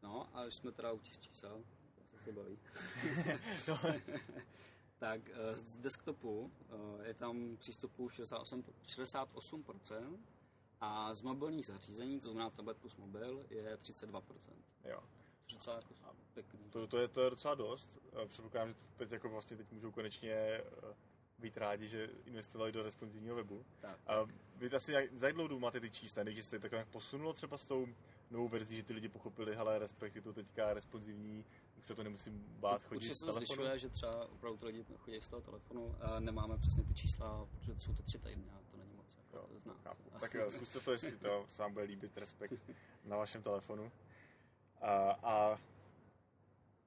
No, 0.04 0.36
a 0.38 0.44
když 0.44 0.56
jsme 0.56 0.72
teda 0.72 0.92
u 0.92 1.00
těch 1.00 1.20
čísel, 1.20 1.64
to 2.12 2.18
se 2.18 2.32
baví. 2.32 2.60
no. 3.68 3.80
tak 4.98 5.22
eh, 5.30 5.58
z 5.58 5.78
desktopu 5.78 6.52
eh, 7.02 7.08
je 7.08 7.14
tam 7.14 7.58
přístupu 7.58 8.10
68, 8.10 8.64
68% 8.86 10.18
a 10.82 11.14
z 11.14 11.22
mobilních 11.22 11.66
zařízení, 11.66 12.20
to 12.20 12.30
znamená 12.30 12.50
tablet 12.50 12.78
plus 12.78 12.96
mobil, 12.96 13.46
je 13.50 13.76
32%. 13.76 14.22
Jo. 14.86 15.04
Docela 15.54 15.76
jako 15.76 15.94
pěkný. 16.34 16.60
To, 16.70 16.88
to, 16.88 16.98
je, 16.98 17.08
to 17.08 17.22
je 17.22 17.30
docela 17.30 17.56
dost. 17.56 17.90
Předpokládám, 18.28 18.70
že 18.70 18.76
teď 18.98 19.12
jako 19.12 19.30
vlastně 19.30 19.58
teď 19.58 19.72
můžou 19.72 19.92
konečně 19.92 20.34
eh, 20.34 20.62
být 21.40 21.58
rádi, 21.58 21.90
že 21.90 22.10
investovali 22.26 22.72
do 22.72 22.84
responsivního 22.84 23.36
webu. 23.36 23.66
Tak. 23.82 24.00
A 24.08 24.26
vy 24.56 24.70
asi 24.70 24.92
za 25.14 25.28
jak 25.28 25.36
dlouho 25.36 25.60
máte 25.60 25.80
ty 25.80 25.92
čísla, 25.92 26.24
než 26.24 26.46
se 26.46 26.60
to 26.60 26.70
tak 26.70 26.88
posunulo 26.88 27.34
třeba 27.34 27.58
s 27.58 27.66
tou 27.66 27.88
novou 28.32 28.48
verzí, 28.48 28.76
že 28.76 28.84
ty 28.84 28.94
lidi 28.94 29.10
pochopili, 29.10 29.56
hele, 29.56 29.80
Respekt 29.80 30.16
je 30.16 30.22
to 30.22 30.34
teďka 30.34 30.74
responsivní, 30.74 31.46
už 31.78 31.88
se 31.88 31.96
to 31.96 32.04
nemusím 32.04 32.46
bát 32.60 32.84
chodit 32.84 33.12
Už 33.12 33.18
se 33.18 33.26
to 33.26 33.34
zvyšuje, 33.34 33.80
že 33.80 33.90
třeba 33.90 34.26
opravdu 34.26 34.58
ty 34.58 34.66
lidi 34.66 34.86
chodí 34.98 35.22
z 35.22 35.28
toho 35.28 35.42
telefonu 35.42 35.96
a 36.02 36.20
nemáme 36.20 36.58
přesně 36.58 36.84
ty 36.84 36.94
čísla, 36.94 37.48
protože 37.52 37.74
to 37.74 37.82
jsou 37.82 37.94
to 37.94 38.04
tři 38.04 38.20
týdny 38.20 38.50
a 38.52 38.72
to 38.72 38.78
není 38.78 38.94
moc 38.94 39.18
jako 39.18 39.38
jo, 39.38 39.60
znát. 39.60 39.78
Chápu. 39.84 40.04
Tak 40.20 40.34
jo, 40.34 40.52
zkuste 40.52 40.80
to, 40.80 40.92
jestli 40.92 41.12
to 41.12 41.46
se 41.52 41.62
vám 41.62 41.74
bude 41.74 41.86
líbit, 41.86 42.18
Respekt 42.18 42.62
na 43.06 43.18
vašem 43.18 43.44
telefonu. 43.44 43.92
A, 44.82 45.12
a 45.24 45.60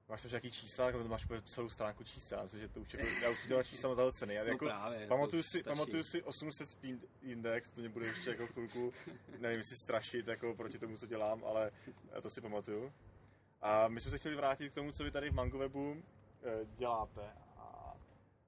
Máš 0.09 0.21
tam 0.21 0.31
nějaký 0.31 0.51
čísla, 0.51 0.85
jako 0.85 1.07
máš 1.07 1.27
celou 1.45 1.69
stránku 1.69 2.03
čísla, 2.03 2.43
myslím, 2.43 2.61
že 2.61 2.67
to 2.67 2.79
už 2.79 2.93
jako, 2.93 3.07
já 3.23 3.29
už 3.29 3.39
si 3.39 3.47
dělám 3.47 3.63
čísla 3.69 3.95
za 3.95 4.11
ceny. 4.11 4.33
Já, 4.33 4.43
no 4.43 4.49
jako, 4.49 4.65
právě, 4.65 5.07
pamatuju, 5.07 5.43
si, 5.43 5.63
pamatuju 5.63 6.03
si 6.03 6.23
800 6.23 6.69
speed 6.69 6.99
index, 7.21 7.69
to 7.69 7.79
mě 7.79 7.89
bude 7.89 8.05
ještě 8.05 8.29
jako 8.29 8.47
chvilku, 8.47 8.93
nevím, 9.39 9.57
jestli 9.57 9.75
strašit 9.75 10.27
jako 10.27 10.55
proti 10.55 10.79
tomu, 10.79 10.97
co 10.97 11.05
dělám, 11.05 11.43
ale 11.43 11.71
to 12.21 12.29
si 12.29 12.41
pamatuju. 12.41 12.93
A 13.61 13.87
my 13.87 14.01
jsme 14.01 14.11
se 14.11 14.17
chtěli 14.17 14.35
vrátit 14.35 14.69
k 14.69 14.75
tomu, 14.75 14.91
co 14.91 15.03
vy 15.03 15.11
tady 15.11 15.29
v 15.29 15.33
MangoWebu 15.33 16.03
eh, 16.43 16.65
děláte. 16.77 17.21
A 17.57 17.93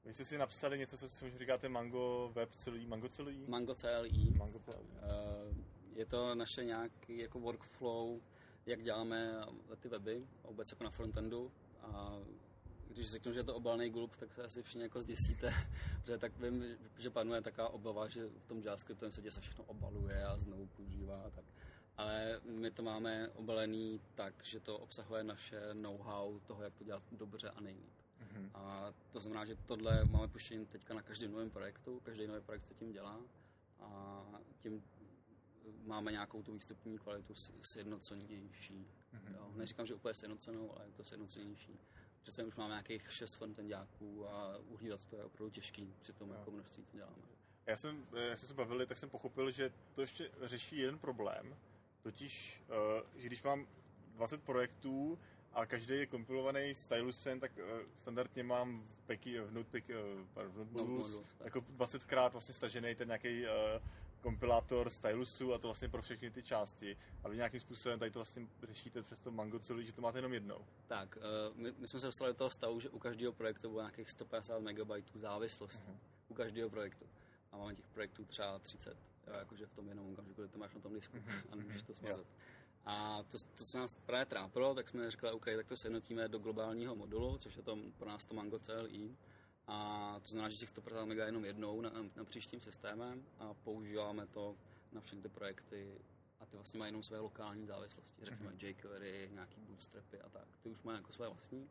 vy 0.06 0.14
jste 0.14 0.26
si 0.26 0.38
napsali 0.38 0.80
něco, 0.80 0.98
co, 0.98 1.10
co 1.10 1.26
říkáte 1.40 1.70
Mango 1.70 2.32
Web 2.34 2.56
celý, 2.56 2.86
Mango 2.86 3.10
celý? 3.10 3.46
Mango 3.48 3.76
CLI. 3.76 4.32
Mango 4.38 4.60
CLI. 4.60 4.74
Uh, 4.74 5.58
je 5.96 6.06
to 6.06 6.36
naše 6.36 6.64
nějaký 6.64 7.18
jako 7.18 7.40
workflow, 7.40 8.20
jak 8.70 8.84
děláme 8.84 9.46
ty 9.80 9.90
weby, 9.90 10.28
vůbec 10.44 10.72
jako 10.72 10.84
na 10.84 10.90
frontendu. 10.90 11.52
A 11.82 12.20
když 12.90 13.12
řeknu, 13.12 13.34
že 13.34 13.40
je 13.40 13.44
to 13.44 13.56
obalný 13.56 13.90
gulp, 13.90 14.18
tak 14.18 14.34
se 14.34 14.44
asi 14.44 14.64
všichni 14.64 14.82
jako 14.82 15.02
zděsíte, 15.02 15.54
protože 16.02 16.18
tak 16.18 16.40
vím, 16.40 16.78
že 16.98 17.10
panuje 17.10 17.42
taková 17.42 17.70
obava, 17.70 18.08
že 18.08 18.28
v 18.28 18.46
tom 18.48 18.60
JavaScriptovém 18.60 19.12
světě 19.12 19.32
se 19.32 19.42
všechno 19.42 19.64
obaluje 19.64 20.26
a 20.26 20.38
znovu 20.38 20.66
používá 20.66 21.22
a 21.22 21.30
tak. 21.30 21.46
Ale 21.98 22.42
my 22.44 22.72
to 22.72 22.84
máme 22.84 23.30
obalený 23.30 24.02
tak, 24.16 24.34
že 24.44 24.60
to 24.60 24.78
obsahuje 24.78 25.24
naše 25.24 25.62
know-how 25.74 26.40
toho, 26.40 26.64
jak 26.64 26.76
to 26.76 26.84
dělat 26.84 27.04
dobře 27.12 27.50
a 27.50 27.62
nejlíp. 27.62 27.94
Mm-hmm. 28.22 28.50
A 28.54 28.94
to 29.12 29.20
znamená, 29.20 29.46
že 29.46 29.56
tohle 29.56 30.06
máme 30.06 30.28
puštění 30.28 30.66
teďka 30.66 30.94
na 30.94 31.02
každém 31.02 31.32
novém 31.32 31.50
projektu, 31.50 32.00
každý 32.04 32.28
nový 32.28 32.42
projekt 32.42 32.66
se 32.66 32.74
tím 32.74 32.92
dělá 32.92 33.20
a 33.80 34.24
tím 34.60 34.84
máme 35.86 36.12
nějakou 36.12 36.44
tu 36.44 36.54
výstupní 36.54 36.98
kvalitu 36.98 37.34
sjednocenější. 37.62 38.88
Mm-hmm. 39.14 39.36
Jo, 39.36 39.52
neříkám, 39.56 39.86
že 39.86 39.94
úplně 39.94 40.14
sjednocenou, 40.14 40.76
ale 40.76 40.86
je 40.86 40.92
to 40.92 41.04
sjednocenější. 41.04 41.80
Přece 42.22 42.44
už 42.44 42.56
máme 42.56 42.70
nějakých 42.70 43.12
šest 43.12 43.36
frontendáků 43.36 44.30
a 44.30 44.58
uhlídat 44.58 45.06
to 45.06 45.16
je 45.16 45.24
opravdu 45.24 45.50
těžký 45.50 45.94
při 46.02 46.14
tom, 46.14 46.32
jako 46.32 46.52
množství, 46.52 46.86
co 46.86 46.98
děláme. 46.98 47.24
Já 47.66 47.78
jsem, 47.78 48.06
jak 48.30 48.38
jsme 48.38 48.48
se 48.48 48.54
bavili, 48.54 48.86
tak 48.86 48.98
jsem 48.98 49.10
pochopil, 49.10 49.52
že 49.52 49.72
to 49.96 50.02
ještě 50.02 50.32
řeší 50.42 50.78
jeden 50.78 51.00
problém, 51.00 51.56
totiž, 52.02 52.64
uh, 52.70 53.22
že 53.22 53.28
když 53.28 53.44
mám 53.44 53.68
20 54.16 54.44
projektů 54.44 55.20
a 55.54 55.66
každý 55.66 55.94
je 55.94 56.06
kompilovaný 56.06 56.76
stylusem, 56.76 57.40
tak 57.40 57.52
uh, 57.58 57.64
standardně 58.02 58.44
mám 58.44 58.82
v, 58.82 59.04
Peky, 59.04 59.40
v 59.40 59.52
Notepad, 59.52 59.90
uh, 59.90 60.44
v 60.44 60.58
Notebooks, 60.58 61.12
no, 61.12 61.24
jako 61.44 61.60
20krát 61.60 62.32
vlastně 62.32 62.54
stažený 62.54 62.96
ten 62.96 63.08
nějaký 63.08 63.44
uh, 63.44 63.50
kompilátor 64.22 64.90
stylusu 64.90 65.54
a 65.54 65.58
to 65.58 65.68
vlastně 65.68 65.90
pro 65.90 66.02
všechny 66.02 66.32
ty 66.32 66.44
části. 66.44 66.98
A 67.24 67.30
vy 67.30 67.36
nějakým 67.36 67.60
způsobem 67.60 68.00
tady 68.00 68.12
to 68.12 68.20
vlastně 68.20 68.48
řešíte 68.64 69.02
přes 69.02 69.20
to 69.20 69.32
Mango 69.32 69.60
celý, 69.60 69.86
že 69.86 69.94
to 69.94 70.02
máte 70.02 70.18
jenom 70.18 70.34
jednou. 70.34 70.66
Tak, 70.88 71.18
uh, 71.18 71.58
my, 71.58 71.74
my, 71.78 71.88
jsme 71.88 72.00
se 72.00 72.06
dostali 72.06 72.32
do 72.32 72.38
toho 72.38 72.50
stavu, 72.50 72.80
že 72.80 72.90
u 72.90 73.00
každého 73.00 73.34
projektu 73.34 73.70
bylo 73.70 73.82
nějakých 73.82 74.10
150 74.10 74.60
MB 74.60 74.92
závislosti. 75.16 75.92
Uh-huh. 75.92 75.98
U 76.28 76.34
každého 76.34 76.70
projektu. 76.70 77.06
A 77.52 77.58
máme 77.58 77.76
těch 77.76 77.88
projektů 77.88 78.26
třeba 78.26 78.60
30. 78.60 78.98
Jo, 79.28 79.34
jakože 79.40 79.66
v 79.66 79.74
tom 79.74 79.90
jenom 79.90 80.12
okamžiku, 80.14 80.48
to 80.48 80.58
máš 80.58 80.74
na 80.74 80.82
tom 80.82 80.94
disku 80.94 81.18
uh-huh. 81.18 81.42
a 81.52 81.56
nemůžeš 81.56 81.82
to 81.82 81.96
smazat. 81.96 82.26
A 82.86 83.24
to, 83.24 83.38
to, 83.56 83.66
co 83.66 83.78
nás 83.78 83.94
právě 84.06 84.26
trápilo, 84.26 84.76
tak 84.76 84.88
jsme 84.88 85.12
řekli, 85.12 85.32
OK, 85.32 85.46
tak 85.46 85.68
to 85.68 85.78
sjednotíme 85.78 86.28
do 86.28 86.40
globálního 86.40 86.96
modulu, 86.96 87.38
což 87.38 87.56
je 87.56 87.64
to 87.64 87.78
pro 87.98 88.10
nás 88.10 88.26
to 88.26 88.36
Mango 88.36 88.60
CLI. 88.60 89.16
A 89.72 90.16
to 90.22 90.28
znamená, 90.28 90.50
že 90.50 90.58
těch 90.58 90.70
150 90.70 91.06
MB 91.06 91.12
jenom 91.12 91.46
jednou 91.46 91.82
na, 91.82 91.92
na 92.16 92.24
příštím 92.24 92.62
systémem 92.62 93.26
a 93.40 93.54
používáme 93.54 94.28
to 94.28 94.56
na 94.92 95.02
všechny 95.02 95.22
ty 95.22 95.30
projekty 95.30 96.02
a 96.40 96.46
ty 96.46 96.58
vlastně 96.58 96.80
mají 96.80 96.88
jenom 96.88 97.04
své 97.04 97.20
lokální 97.20 97.66
závislosti. 97.66 98.26
Řekněme 98.26 98.52
mm-hmm. 98.52 98.68
jQuery, 98.68 99.30
nějaký 99.34 99.62
bootstrapy 99.62 100.22
a 100.22 100.30
tak. 100.30 100.48
Ty 100.62 100.70
už 100.70 100.82
mají 100.84 100.98
jako 100.98 101.14
své 101.14 101.28
vlastní, 101.28 101.70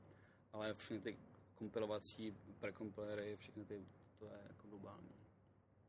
ale 0.52 0.74
všechny 0.74 1.00
ty 1.00 1.18
kompilovací, 1.54 2.36
prekompilery, 2.60 3.36
všechny 3.36 3.64
ty, 3.64 3.86
to 4.18 4.24
je 4.24 4.40
jako 4.48 4.68
globální. 4.68 5.12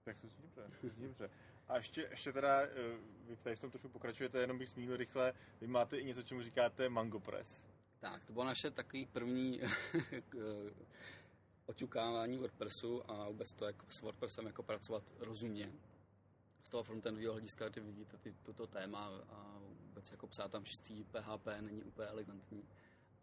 Tak 0.04 0.22
to 0.22 0.28
zní 0.28 0.42
dobře, 0.42 0.70
dobře. 0.98 1.30
A 1.68 1.78
ještě, 1.78 2.08
ještě 2.12 2.34
teda, 2.34 2.62
eh, 2.62 2.70
vy 3.26 3.38
tady 3.38 3.56
v 3.56 3.60
tom 3.60 3.72
trošku 3.72 3.90
pokračujete, 3.90 4.42
jenom 4.42 4.58
bych 4.58 4.70
zmínil 4.70 4.98
rychle, 4.98 5.34
vy 5.62 5.68
máte 5.68 5.98
i 5.98 6.06
něco, 6.06 6.24
čemu 6.24 6.42
říkáte 6.42 6.90
Mango 6.90 7.20
Press. 7.20 7.66
Tak, 8.00 8.26
to 8.26 8.34
bylo 8.34 8.46
naše 8.46 8.72
takový 8.72 9.06
první 9.06 9.62
oťukávání 11.70 12.38
WordPressu 12.38 13.12
a 13.12 13.28
vůbec 13.28 13.54
to, 13.54 13.66
jak 13.66 13.92
s 13.92 14.02
WordPressem 14.02 14.46
jako 14.46 14.64
pracovat 14.64 15.04
rozumně. 15.20 15.72
Z 16.64 16.70
toho 16.70 16.84
frontendového 16.84 17.34
hlediska, 17.34 17.70
kdy 17.70 17.82
vidíte 17.82 18.18
ty, 18.18 18.36
toto 18.44 18.68
téma 18.68 19.12
a 19.30 19.60
vůbec 19.88 20.12
jako 20.12 20.28
psát 20.28 20.52
tam 20.52 20.66
čistý 20.66 21.04
PHP 21.04 21.48
není 21.62 21.84
úplně 21.84 22.08
elegantní. 22.08 22.64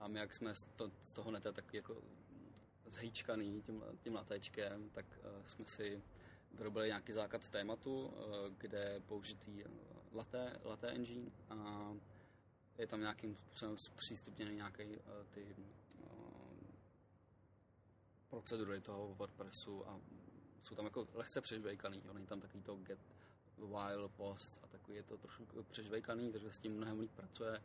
A 0.01 0.09
my, 0.09 0.19
jak 0.19 0.35
jsme 0.35 0.55
z, 0.55 0.65
to, 0.65 0.91
z 1.05 1.13
toho 1.13 1.31
neta 1.31 1.53
tak 1.53 1.75
jako 1.75 2.03
zhýčkaný 2.87 3.63
tím, 3.63 3.85
tím 4.01 4.15
latečkem, 4.15 4.91
tak 4.91 5.07
uh, 5.19 5.47
jsme 5.47 5.67
si 5.67 6.03
vyrobili 6.53 6.89
nějaký 6.89 7.13
základ 7.13 7.49
tématu, 7.49 8.07
uh, 8.07 8.13
kde 8.59 9.01
použitý 9.07 9.65
latte, 10.13 10.61
latte 10.65 10.89
engine 10.89 11.31
a 11.49 11.91
je 12.79 12.87
tam 12.87 13.01
nějakým 13.01 13.37
způsobem 13.37 13.79
zpřístupněný 13.79 14.57
nějaký 14.57 14.85
uh, 14.85 14.97
ty 15.31 15.57
procedury 18.37 18.81
toho 18.81 19.15
WordPressu 19.15 19.89
a 19.89 20.01
jsou 20.63 20.75
tam 20.75 20.85
jako 20.85 21.09
lehce 21.15 21.41
přežvejkaný, 21.41 22.03
jo. 22.05 22.13
není 22.13 22.27
tam 22.27 22.41
takový 22.41 22.63
to 22.63 22.77
get 22.77 22.99
while 23.59 24.09
post 24.09 24.61
a 24.63 24.67
takový 24.67 24.97
je 24.97 25.03
to 25.03 25.19
trošku 25.19 25.47
přežvejkaný, 25.71 26.33
takže 26.33 26.53
s 26.53 26.59
tím 26.59 26.77
mnohem 26.77 27.01
líp 27.01 27.11
pracuje 27.11 27.63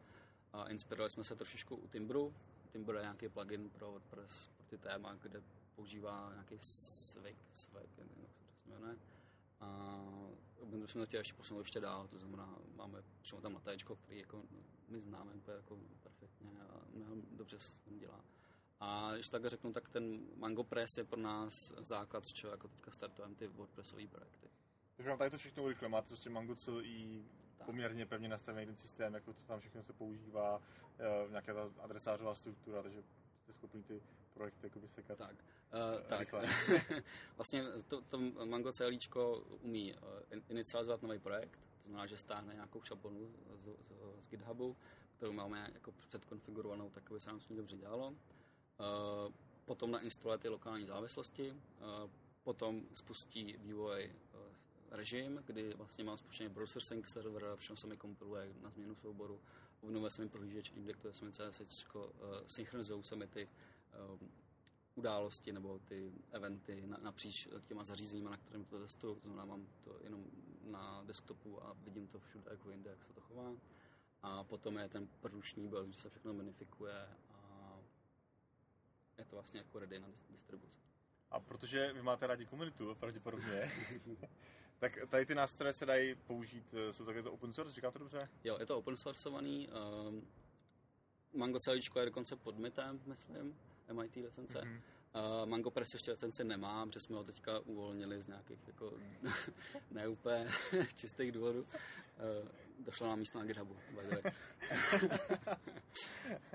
a 0.53 0.67
inspirovali 0.69 1.09
jsme 1.09 1.23
se 1.23 1.35
trošičku 1.35 1.75
u 1.75 1.87
Timbru. 1.87 2.33
Timbru 2.71 2.97
je 2.97 3.01
nějaký 3.01 3.29
plugin 3.29 3.69
pro 3.69 3.91
WordPress, 3.91 4.49
pro 4.57 4.65
ty 4.65 4.77
téma, 4.77 5.13
kde 5.13 5.43
používá 5.75 6.29
nějaký 6.33 6.57
Swag, 6.59 7.35
Swag, 7.51 7.97
nevím, 7.97 8.23
jak 8.23 8.33
se 8.33 8.43
přesně 8.43 8.73
jmenuje. 8.73 8.97
A 9.59 9.99
my 10.65 10.87
jsme 10.87 11.01
to 11.01 11.05
chtěli 11.05 11.21
ještě 11.21 11.33
posunout 11.33 11.61
ještě 11.61 11.79
dál, 11.79 12.07
to 12.07 12.19
znamená, 12.19 12.57
máme 12.75 13.03
přímo 13.21 13.41
tam 13.41 13.53
latéčko, 13.53 13.95
který 13.95 14.19
jako 14.19 14.43
my 14.87 15.01
známe 15.01 15.33
jako 15.47 15.79
perfektně 16.03 16.51
a 16.69 16.81
mnohem 16.93 17.23
dobře 17.31 17.59
se 17.59 17.71
s 17.71 17.73
tím 17.73 17.99
dělá. 17.99 18.23
A 18.81 19.11
když 19.13 19.29
tak 19.29 19.45
řeknu, 19.45 19.73
tak 19.73 19.89
ten 19.89 20.19
Mango 20.35 20.63
Press 20.63 20.97
je 20.97 21.03
pro 21.03 21.19
nás 21.19 21.73
základ, 21.77 22.25
z 22.25 22.33
čeho 22.33 22.51
jako 22.51 22.67
teďka 22.67 22.91
startujeme 22.91 23.35
ty 23.35 23.47
WordPressové 23.47 24.07
projekty. 24.07 24.47
Takže 24.95 25.09
vám 25.09 25.17
tady 25.17 25.31
to 25.31 25.37
všechno 25.37 25.63
urychle, 25.63 25.89
máte 25.89 26.07
prostě 26.07 26.29
Mango 26.29 26.55
celý 26.55 27.25
tak. 27.57 27.65
poměrně 27.65 28.05
pevně 28.05 28.29
nastavený 28.29 28.65
ten 28.65 28.77
systém, 28.77 29.13
jako 29.13 29.33
to 29.33 29.39
tam 29.47 29.59
všechno 29.59 29.83
se 29.83 29.93
používá, 29.93 30.61
e, 30.99 31.29
nějaká 31.29 31.53
ta 31.53 31.69
adresářová 31.79 32.35
struktura, 32.35 32.83
takže 32.83 33.03
jste 33.43 33.53
schopni 33.53 33.83
ty 33.83 34.01
projekty 34.33 34.65
jako 34.65 34.79
vysekat. 34.79 35.17
Tak, 35.17 35.35
uh, 35.35 36.07
tak. 36.07 36.33
vlastně 37.35 37.63
to, 37.87 38.01
to 38.01 38.17
Mango 38.45 38.73
celíčko 38.73 39.37
umí 39.61 39.95
inicializovat 40.49 41.01
nový 41.01 41.19
projekt, 41.19 41.59
to 41.83 41.89
znamená, 41.89 42.05
že 42.05 42.17
stáhne 42.17 42.53
nějakou 42.53 42.81
šablonu 42.81 43.31
z, 43.55 43.63
z, 43.63 43.65
z 44.21 44.29
GitHubu, 44.29 44.77
kterou 45.17 45.31
máme 45.31 45.69
jako 45.73 45.91
předkonfigurovanou, 45.91 46.89
tak 46.89 47.11
aby 47.11 47.19
se 47.19 47.29
nám 47.29 47.39
s 47.39 47.49
ní 47.49 47.55
dobře 47.55 47.77
dělalo. 47.77 48.13
Eh, 48.81 49.31
potom 49.65 49.91
nainstaluje 49.91 50.37
ty 50.37 50.49
lokální 50.49 50.85
závislosti, 50.85 51.53
eh, 51.53 52.09
potom 52.43 52.81
spustí 52.93 53.55
vývoj 53.57 54.03
eh, 54.03 54.37
režim, 54.91 55.43
kdy 55.45 55.73
vlastně 55.73 56.03
mám 56.03 56.17
spuštěný 56.17 56.49
browser 56.49 56.81
sync 56.81 57.07
server, 57.07 57.43
všechno 57.55 57.75
se 57.75 57.87
mi 57.87 57.97
kompiluje 57.97 58.53
na 58.61 58.69
změnu 58.69 58.95
souboru, 58.95 59.39
obnovuje 59.81 60.11
se 60.11 60.21
mi 60.21 60.29
prohlížeč, 60.29 60.71
indektuje 60.75 61.13
se 61.13 61.25
mi 61.25 61.31
CSS, 61.31 61.85
synchronizují 62.47 63.03
se 63.03 63.15
mi 63.15 63.27
ty 63.27 63.49
události 64.95 65.51
nebo 65.51 65.79
ty 65.79 66.11
eventy 66.31 66.83
napříč 67.01 67.47
těma 67.65 67.83
zařízeníma, 67.83 68.29
na 68.29 68.37
kterém 68.37 68.65
to 68.65 68.79
testuju. 68.79 69.15
To 69.15 69.21
znamená, 69.21 69.45
mám 69.45 69.67
to 69.83 69.95
jenom 70.03 70.25
na 70.63 71.03
desktopu 71.05 71.63
a 71.63 71.75
vidím 71.83 72.07
to 72.07 72.19
všude 72.19 72.51
jako 72.51 72.71
jinde, 72.71 72.89
jak 72.89 73.03
se 73.03 73.13
to 73.13 73.21
chová. 73.21 73.53
A 74.21 74.43
potom 74.43 74.77
je 74.77 74.89
ten 74.89 75.07
průční 75.07 75.67
build, 75.67 75.85
kde 75.85 75.93
se 75.93 76.09
všechno 76.09 76.33
minifikuje 76.33 77.07
je 79.17 79.25
to 79.25 79.35
vlastně 79.35 79.59
jako 79.59 79.79
ready 79.79 79.99
na 79.99 80.07
distribuci. 80.29 80.77
A 81.31 81.39
protože 81.39 81.93
vy 81.93 82.01
máte 82.01 82.27
rádi 82.27 82.45
komunitu, 82.45 82.95
pravděpodobně, 82.95 83.71
tak 84.79 84.97
tady 85.09 85.25
ty 85.25 85.35
nástroje 85.35 85.73
se 85.73 85.85
dají 85.85 86.15
použít, 86.15 86.73
eh, 86.73 86.93
jsou 86.93 87.05
také 87.05 87.23
to 87.23 87.33
open 87.33 87.53
source, 87.53 87.73
říkáte 87.73 87.99
dobře? 87.99 88.29
Jo, 88.43 88.57
je 88.59 88.65
to 88.65 88.77
open 88.77 88.95
sourceovaný. 88.95 89.69
Um, 90.07 90.27
Mango 91.33 91.59
celíčko 91.59 91.99
je 91.99 92.05
dokonce 92.05 92.35
pod 92.35 92.57
MITem, 92.57 93.01
myslím, 93.05 93.57
MIT 93.93 94.15
licence. 94.15 94.61
Mm-hmm. 94.61 94.81
Uh, 95.15 95.49
Mango 95.49 95.71
Press 95.71 95.93
ještě 95.93 96.11
licenci 96.11 96.43
nemá, 96.43 96.85
protože 96.85 96.99
jsme 96.99 97.15
ho 97.15 97.23
teďka 97.23 97.59
uvolnili 97.59 98.21
z 98.21 98.27
nějakých 98.27 98.67
jako 98.67 98.93
neúplně 99.91 100.47
čistých 100.95 101.31
důvodů. 101.31 101.61
Uh, 101.61 102.47
došlo 102.85 103.07
nám 103.07 103.19
místo 103.19 103.39
na 103.39 103.45
GitHubu. 103.45 103.75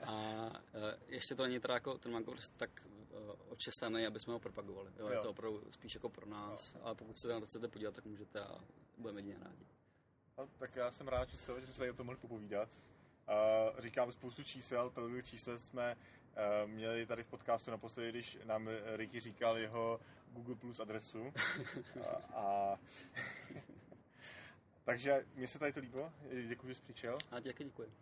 A 0.02 0.46
uh, 0.46 0.82
ještě 1.08 1.34
to 1.34 1.42
není 1.42 1.60
teda 1.60 1.74
jako 1.74 1.98
ten 1.98 2.12
Mango 2.12 2.30
Press 2.30 2.48
tak 2.56 2.70
uh, 3.10 3.30
očesaný, 3.48 4.06
aby 4.06 4.20
jsme 4.20 4.32
ho 4.32 4.38
propagovali. 4.38 4.90
Jo, 4.98 5.06
jo. 5.06 5.12
Je 5.12 5.18
to 5.18 5.30
opravdu 5.30 5.62
spíš 5.70 5.94
jako 5.94 6.08
pro 6.08 6.26
nás, 6.26 6.74
jo. 6.74 6.80
ale 6.84 6.94
pokud 6.94 7.18
se 7.18 7.28
na 7.28 7.40
to 7.40 7.46
chcete 7.46 7.68
podívat, 7.68 7.94
tak 7.94 8.04
můžete 8.04 8.40
a 8.40 8.60
budeme 8.98 9.20
jedině 9.20 9.38
rádi. 9.40 9.66
A, 10.36 10.46
tak 10.58 10.76
já 10.76 10.90
jsem 10.90 11.08
rád, 11.08 11.28
že, 11.28 11.36
se, 11.36 11.60
že 11.60 11.66
jsme 11.66 11.74
se 11.74 11.90
o 11.90 11.94
tom 11.94 12.06
mohli 12.06 12.20
popovídat. 12.20 12.68
Uh, 13.28 13.80
říkám 13.80 14.12
spoustu 14.12 14.42
čísel, 14.42 14.90
tolik 14.90 15.26
čísel 15.26 15.58
jsme 15.58 15.96
uh, 15.96 16.70
měli 16.70 17.06
tady 17.06 17.22
v 17.22 17.26
podcastu 17.26 17.70
naposledy, 17.70 18.10
když 18.10 18.38
nám 18.44 18.68
Ricky 18.96 19.20
říkal 19.20 19.58
jeho 19.58 20.00
Google 20.32 20.54
Plus 20.54 20.80
adresu. 20.80 21.32
a, 22.06 22.36
a 22.38 22.78
takže 24.84 25.26
mě 25.34 25.48
se 25.48 25.58
tady 25.58 25.72
to 25.72 25.80
líbilo, 25.80 26.12
děkuji, 26.48 26.68
že 26.68 26.74
jsi 26.74 26.82
přišel. 26.82 27.18
A 27.30 27.40
děkuji, 27.40 27.64
děkuji. 27.64 27.92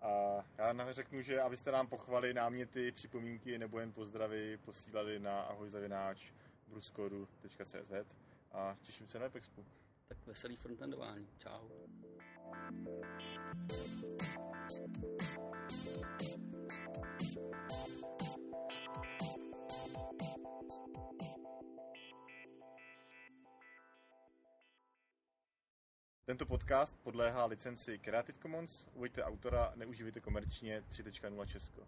A 0.00 0.44
já 0.58 0.72
nám 0.72 0.92
řeknu, 0.92 1.22
že 1.22 1.40
abyste 1.40 1.72
nám 1.72 1.86
pochvali 1.86 2.34
náměty, 2.34 2.92
připomínky 2.92 3.58
nebo 3.58 3.80
jen 3.80 3.92
pozdravy 3.92 4.58
posílali 4.64 5.18
na 5.18 5.40
ahojzavináč 5.40 6.32
bruskodu.cz 6.68 7.92
a 8.52 8.76
těším 8.82 9.08
se 9.08 9.18
na 9.18 9.26
Epexpu. 9.26 9.64
Tak 10.08 10.18
veselý 10.26 10.56
frontendování. 10.56 11.28
Čau. 11.38 11.68
Thank 17.18 17.36
you. 17.36 17.47
Tento 26.28 26.46
podcast 26.46 26.96
podléhá 27.02 27.46
licenci 27.46 27.98
Creative 27.98 28.38
Commons, 28.38 28.88
uveďte 28.94 29.24
autora, 29.24 29.72
neužívejte 29.76 30.20
komerčně 30.20 30.82
3.0 30.90 31.46
Česko. 31.46 31.86